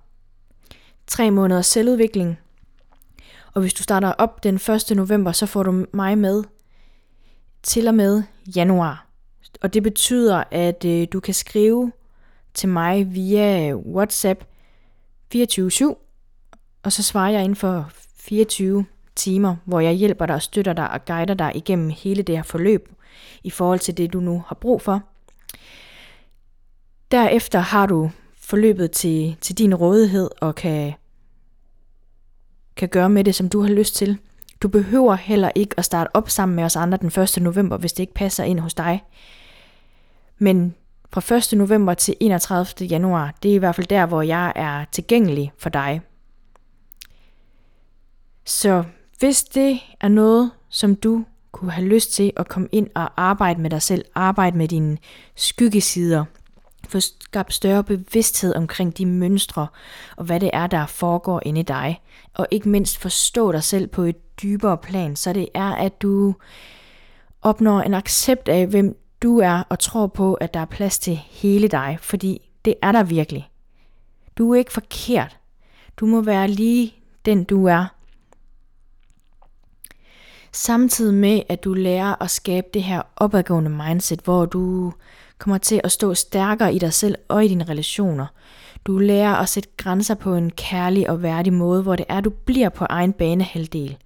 Tre 1.07 1.31
måneders 1.31 1.67
selvudvikling. 1.67 2.39
Og 3.55 3.61
hvis 3.61 3.75
du 3.75 3.83
starter 3.83 4.13
op 4.13 4.45
den 4.45 4.55
1. 4.55 4.97
november, 4.97 5.33
så 5.33 5.47
får 5.47 5.63
du 5.63 5.87
mig 5.93 6.19
med 6.19 6.45
til 7.63 7.89
og 7.89 7.95
med 7.95 8.23
januar. 8.57 9.07
Og 9.63 9.75
det 9.75 9.83
betyder, 9.83 10.45
at 10.51 10.85
øh, 10.85 11.07
du 11.13 11.21
kan 11.21 11.35
skrive 11.35 11.93
til 12.55 12.69
mig 12.69 13.15
via 13.15 13.75
WhatsApp 13.75 14.45
24-7, 15.35 15.95
og 16.83 16.93
så 16.93 17.03
svarer 17.03 17.31
jeg 17.31 17.43
inden 17.43 17.57
for 17.57 17.91
24 18.17 18.87
timer, 19.17 19.57
hvor 19.65 19.81
jeg 19.81 19.93
hjælper 19.93 20.27
dig 20.27 20.35
og 20.35 20.43
støtter 20.43 20.73
dig 20.73 20.91
og 20.91 21.05
guider 21.05 21.35
dig 21.35 21.53
igennem 21.55 21.91
hele 21.91 22.23
det 22.23 22.37
her 22.37 22.43
forløb 22.43 22.89
i 23.45 23.51
forhold 23.51 23.79
til 23.79 23.97
det, 23.97 24.13
du 24.13 24.21
nu 24.21 24.45
har 24.47 24.55
brug 24.55 24.83
for. 24.83 25.03
Derefter 27.11 27.59
har 27.59 27.87
du 27.87 28.11
forløbet 28.37 28.91
til, 28.91 29.37
til 29.41 29.59
din 29.59 29.75
rådighed 29.75 30.31
og 30.41 30.55
kan, 30.55 30.93
kan 32.77 32.89
gøre 32.89 33.09
med 33.09 33.25
det, 33.25 33.35
som 33.35 33.49
du 33.49 33.61
har 33.61 33.69
lyst 33.69 33.95
til. 33.95 34.19
Du 34.63 34.69
behøver 34.69 35.15
heller 35.15 35.51
ikke 35.55 35.75
at 35.79 35.85
starte 35.85 36.17
op 36.17 36.31
sammen 36.31 36.57
med 36.57 36.65
os 36.65 36.77
andre 36.77 36.99
den 36.99 37.23
1. 37.23 37.43
november, 37.43 37.77
hvis 37.77 37.93
det 37.93 38.03
ikke 38.03 38.15
passer 38.15 38.45
ind 38.45 38.61
hos 38.61 38.75
dig. 38.75 39.05
Men 40.39 40.75
fra 41.13 41.37
1. 41.37 41.59
november 41.59 41.95
til 41.95 42.15
31. 42.21 42.87
januar, 42.87 43.35
det 43.43 43.51
er 43.51 43.55
i 43.55 43.59
hvert 43.59 43.75
fald 43.75 43.87
der, 43.87 44.07
hvor 44.07 44.23
jeg 44.23 44.53
er 44.57 44.85
tilgængelig 44.93 45.53
for 45.59 45.69
dig. 45.69 46.01
Så 48.45 48.85
hvis 49.19 49.45
det 49.45 49.81
er 50.01 50.09
noget, 50.09 50.51
som 50.69 50.97
du 50.97 51.25
kunne 51.53 51.73
have 51.73 51.87
lyst 51.87 52.13
til 52.13 52.33
at 52.37 52.49
komme 52.49 52.69
ind 52.73 52.89
og 52.95 53.11
arbejde 53.17 53.61
med 53.61 53.71
dig 53.71 53.83
selv, 53.83 54.05
arbejde 54.15 54.59
med 54.59 54.69
dine 54.69 54.99
skyggesider, 55.35 56.25
få 56.89 57.01
skabt 57.01 57.55
større 57.55 57.85
bevidsthed 57.85 58.55
omkring 58.55 58.99
de 58.99 59.07
mønstre, 59.07 59.67
og 60.17 60.25
hvad 60.25 60.41
det 60.41 60.51
er, 60.53 60.67
der 60.67 60.87
foregår 60.87 61.43
inde 61.45 61.61
i 61.61 61.63
dig. 61.63 62.01
Og 62.35 62.47
ikke 62.51 62.69
mindst 62.69 62.99
forstå 62.99 63.53
dig 63.53 63.63
selv 63.63 63.87
på 63.87 64.03
et 64.03 64.43
dybere 64.43 64.79
plan, 64.79 65.17
så 65.17 65.33
det 65.33 65.49
er, 65.55 65.73
at 65.75 66.03
du 66.03 66.35
opnår 67.43 67.81
en 67.81 67.95
accept 67.95 68.49
af, 68.49 68.67
hvem 68.67 68.99
du 69.23 69.39
er, 69.39 69.63
og 69.69 69.79
tror 69.79 70.07
på, 70.07 70.35
at 70.35 70.55
der 70.55 70.61
er 70.61 70.65
plads 70.65 70.99
til 70.99 71.17
hele 71.17 71.69
dig, 71.69 71.99
fordi 72.01 72.51
det 72.65 72.75
er 72.83 72.93
der 72.93 73.03
virkelig. 73.03 73.51
Du 74.39 74.53
er 74.53 74.59
ikke 74.59 74.73
forkert. 74.73 75.39
Du 75.97 76.07
må 76.07 76.21
være 76.21 76.49
lige 76.49 76.95
den, 77.25 77.45
du 77.45 77.67
er. 77.67 77.87
Samtidig 80.53 81.15
med, 81.15 81.43
at 81.49 81.65
du 81.65 81.75
lærer 81.75 82.23
at 82.23 82.31
skabe 82.31 82.67
det 82.75 82.83
her 82.83 83.03
opadgående 83.17 83.71
mindset, 83.71 84.21
hvor 84.21 84.47
du 84.47 84.93
kommer 85.39 85.59
til 85.59 85.81
at 85.85 85.93
stå 85.93 86.15
stærkere 86.15 86.75
i 86.75 86.79
dig 86.79 86.93
selv 86.93 87.15
og 87.29 87.45
i 87.45 87.49
dine 87.49 87.65
relationer. 87.65 88.27
Du 88.85 88.99
lærer 88.99 89.35
at 89.35 89.49
sætte 89.49 89.69
grænser 89.77 90.15
på 90.15 90.35
en 90.35 90.51
kærlig 90.51 91.11
og 91.11 91.23
værdig 91.23 91.53
måde, 91.53 91.83
hvor 91.83 91.97
det 91.97 92.07
er, 92.09 92.21
du 92.21 92.31
bliver 92.31 92.69
på 92.69 92.87
egen 92.89 93.13
banehalvdel. 93.13 93.97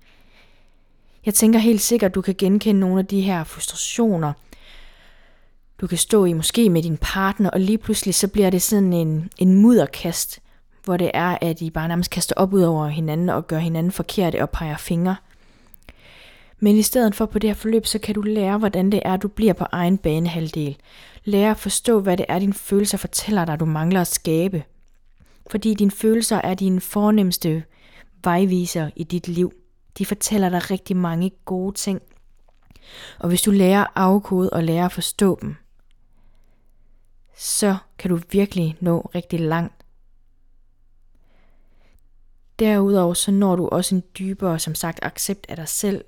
Jeg 1.26 1.34
tænker 1.34 1.58
helt 1.58 1.80
sikkert, 1.80 2.14
du 2.14 2.20
kan 2.20 2.34
genkende 2.38 2.80
nogle 2.80 2.98
af 2.98 3.06
de 3.06 3.20
her 3.20 3.44
frustrationer, 3.44 4.32
du 5.80 5.86
kan 5.86 5.98
stå 5.98 6.24
i 6.24 6.32
måske 6.32 6.70
med 6.70 6.82
din 6.82 6.96
partner, 6.96 7.50
og 7.50 7.60
lige 7.60 7.78
pludselig 7.78 8.14
så 8.14 8.28
bliver 8.28 8.50
det 8.50 8.62
sådan 8.62 8.92
en, 8.92 9.30
en 9.38 9.54
mudderkast, 9.54 10.40
hvor 10.84 10.96
det 10.96 11.10
er, 11.14 11.38
at 11.40 11.60
I 11.60 11.70
bare 11.70 11.88
nærmest 11.88 12.10
kaster 12.10 12.34
op 12.36 12.52
ud 12.52 12.62
over 12.62 12.86
hinanden 12.86 13.28
og 13.28 13.46
gør 13.46 13.58
hinanden 13.58 13.92
forkerte 13.92 14.42
og 14.42 14.50
peger 14.50 14.76
fingre. 14.76 15.16
Men 16.60 16.76
i 16.76 16.82
stedet 16.82 17.14
for 17.14 17.26
på 17.26 17.38
det 17.38 17.50
her 17.50 17.54
forløb, 17.54 17.86
så 17.86 17.98
kan 17.98 18.14
du 18.14 18.22
lære, 18.22 18.58
hvordan 18.58 18.92
det 18.92 19.02
er, 19.04 19.16
du 19.16 19.28
bliver 19.28 19.52
på 19.52 19.66
egen 19.72 19.98
banehalvdel. 19.98 20.76
Lære 21.24 21.50
at 21.50 21.56
forstå, 21.56 22.00
hvad 22.00 22.16
det 22.16 22.26
er, 22.28 22.38
dine 22.38 22.54
følelser 22.54 22.98
fortæller 22.98 23.44
dig, 23.44 23.60
du 23.60 23.64
mangler 23.64 24.00
at 24.00 24.06
skabe. 24.06 24.64
Fordi 25.50 25.74
dine 25.74 25.90
følelser 25.90 26.40
er 26.44 26.54
dine 26.54 26.80
fornemmeste 26.80 27.62
vejviser 28.24 28.90
i 28.96 29.04
dit 29.04 29.28
liv. 29.28 29.52
De 29.98 30.06
fortæller 30.06 30.48
dig 30.48 30.70
rigtig 30.70 30.96
mange 30.96 31.30
gode 31.44 31.74
ting. 31.74 32.00
Og 33.18 33.28
hvis 33.28 33.42
du 33.42 33.50
lærer 33.50 33.80
at 33.80 33.90
afkode 33.94 34.50
og 34.50 34.64
lærer 34.64 34.84
at 34.84 34.92
forstå 34.92 35.38
dem, 35.42 35.56
så 37.36 37.76
kan 37.98 38.10
du 38.10 38.20
virkelig 38.30 38.76
nå 38.80 39.10
rigtig 39.14 39.40
langt. 39.40 39.84
Derudover 42.58 43.14
så 43.14 43.30
når 43.30 43.56
du 43.56 43.68
også 43.68 43.94
en 43.94 44.02
dybere, 44.18 44.58
som 44.58 44.74
sagt, 44.74 44.98
accept 45.02 45.46
af 45.48 45.56
dig 45.56 45.68
selv, 45.68 46.04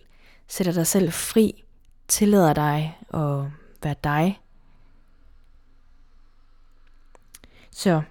sætter 0.49 0.73
dig 0.73 0.87
selv 0.87 1.13
fri, 1.13 1.65
tillader 2.09 2.53
dig 2.53 2.99
at 3.15 3.45
være 3.83 3.95
dig. 4.05 4.41
Så 7.71 8.03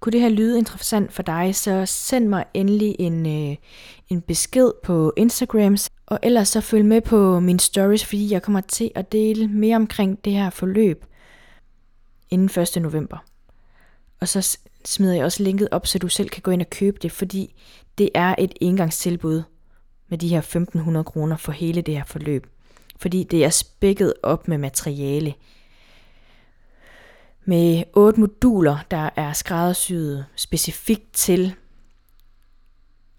kunne 0.00 0.12
det 0.12 0.20
her 0.20 0.28
lyde 0.28 0.58
interessant 0.58 1.12
for 1.12 1.22
dig, 1.22 1.54
så 1.54 1.86
send 1.86 2.28
mig 2.28 2.44
endelig 2.54 2.96
en, 2.98 3.26
øh, 3.26 3.56
en 4.08 4.20
besked 4.20 4.72
på 4.82 5.12
Instagram, 5.16 5.76
og 6.06 6.18
ellers 6.22 6.48
så 6.48 6.60
følg 6.60 6.84
med 6.84 7.00
på 7.00 7.40
mine 7.40 7.60
stories, 7.60 8.04
fordi 8.04 8.32
jeg 8.32 8.42
kommer 8.42 8.60
til 8.60 8.90
at 8.94 9.12
dele 9.12 9.48
mere 9.48 9.76
omkring 9.76 10.24
det 10.24 10.32
her 10.32 10.50
forløb 10.50 11.04
inden 12.32 12.60
1. 12.62 12.82
november. 12.82 13.18
Og 14.20 14.28
så 14.28 14.58
smider 14.84 15.14
jeg 15.14 15.24
også 15.24 15.42
linket 15.42 15.68
op, 15.70 15.86
så 15.86 15.98
du 15.98 16.08
selv 16.08 16.28
kan 16.28 16.42
gå 16.42 16.50
ind 16.50 16.60
og 16.60 16.70
købe 16.70 16.98
det, 17.02 17.12
fordi 17.12 17.54
det 17.98 18.10
er 18.14 18.34
et 18.38 18.52
engangstilbud 18.60 19.42
med 20.08 20.18
de 20.18 20.28
her 20.28 20.38
1500 20.38 21.04
kroner 21.04 21.36
for 21.36 21.52
hele 21.52 21.82
det 21.82 21.96
her 21.96 22.04
forløb. 22.04 22.46
Fordi 22.96 23.24
det 23.24 23.44
er 23.44 23.50
spækket 23.50 24.14
op 24.22 24.48
med 24.48 24.58
materiale. 24.58 25.34
Med 27.44 27.84
otte 27.92 28.20
moduler, 28.20 28.78
der 28.90 29.10
er 29.16 29.32
skræddersyet 29.32 30.26
specifikt 30.36 31.12
til 31.12 31.54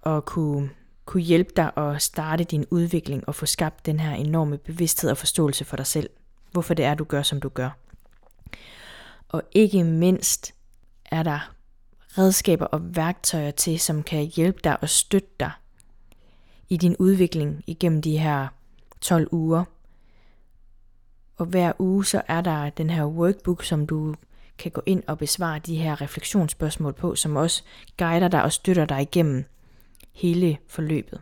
at 0.06 0.26
kunne, 0.26 0.70
kunne 1.06 1.24
hjælpe 1.24 1.52
dig 1.56 1.72
at 1.78 2.02
starte 2.02 2.44
din 2.44 2.66
udvikling 2.72 3.28
og 3.28 3.36
få 3.36 3.46
skabt 3.46 3.86
den 3.86 4.00
her 4.00 4.16
enorme 4.16 4.58
bevidsthed 4.58 5.10
og 5.10 5.18
forståelse 5.18 5.66
for 5.66 5.78
dig 5.78 5.88
selv. 5.88 6.10
Hvorfor 6.52 6.74
det 6.74 6.86
er, 6.86 6.94
du 6.94 7.04
gør, 7.04 7.22
som 7.22 7.40
du 7.40 7.50
gør. 7.50 7.83
Og 9.34 9.42
ikke 9.52 9.84
mindst 9.84 10.54
er 11.06 11.24
der 11.24 11.54
redskaber 12.18 12.66
og 12.66 12.96
værktøjer 12.96 13.52
til, 13.52 13.80
som 13.80 14.04
kan 14.04 14.26
hjælpe 14.26 14.60
dig 14.64 14.78
og 14.82 14.90
støtte 14.90 15.30
dig 15.40 15.52
i 16.70 16.78
din 16.78 16.96
udvikling 17.00 17.64
igennem 17.68 18.02
de 18.02 18.18
her 18.18 18.48
12 19.02 19.28
uger. 19.32 19.64
Og 21.38 21.46
hver 21.46 21.72
uge 21.80 22.06
så 22.06 22.22
er 22.28 22.42
der 22.42 22.70
den 22.70 22.90
her 22.90 23.06
workbook, 23.06 23.64
som 23.64 23.88
du 23.88 24.16
kan 24.58 24.72
gå 24.72 24.82
ind 24.86 25.04
og 25.08 25.18
besvare 25.18 25.60
de 25.60 25.76
her 25.76 26.02
refleksionsspørgsmål 26.02 26.94
på, 26.94 27.16
som 27.16 27.36
også 27.36 27.64
guider 27.98 28.28
dig 28.28 28.44
og 28.44 28.52
støtter 28.52 28.86
dig 28.86 29.02
igennem 29.02 29.46
hele 30.12 30.58
forløbet. 30.68 31.22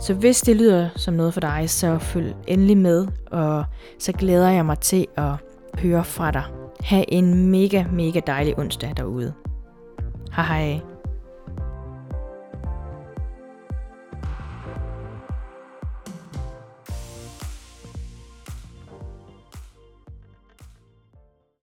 Så 0.00 0.14
hvis 0.14 0.40
det 0.40 0.56
lyder 0.56 0.90
som 0.96 1.14
noget 1.14 1.34
for 1.34 1.40
dig, 1.40 1.70
så 1.70 1.98
følg 1.98 2.34
endelig 2.48 2.76
med, 2.76 3.06
og 3.26 3.64
så 3.98 4.12
glæder 4.12 4.50
jeg 4.50 4.66
mig 4.66 4.78
til 4.78 5.06
at 5.16 5.34
høre 5.74 6.04
fra 6.04 6.30
dig. 6.30 6.65
Ha' 6.84 7.04
en 7.08 7.50
mega, 7.50 7.86
mega 7.92 8.20
dejlig 8.20 8.58
onsdag 8.58 8.96
derude. 8.96 9.32
Hej 10.32 10.44
hej. 10.44 10.95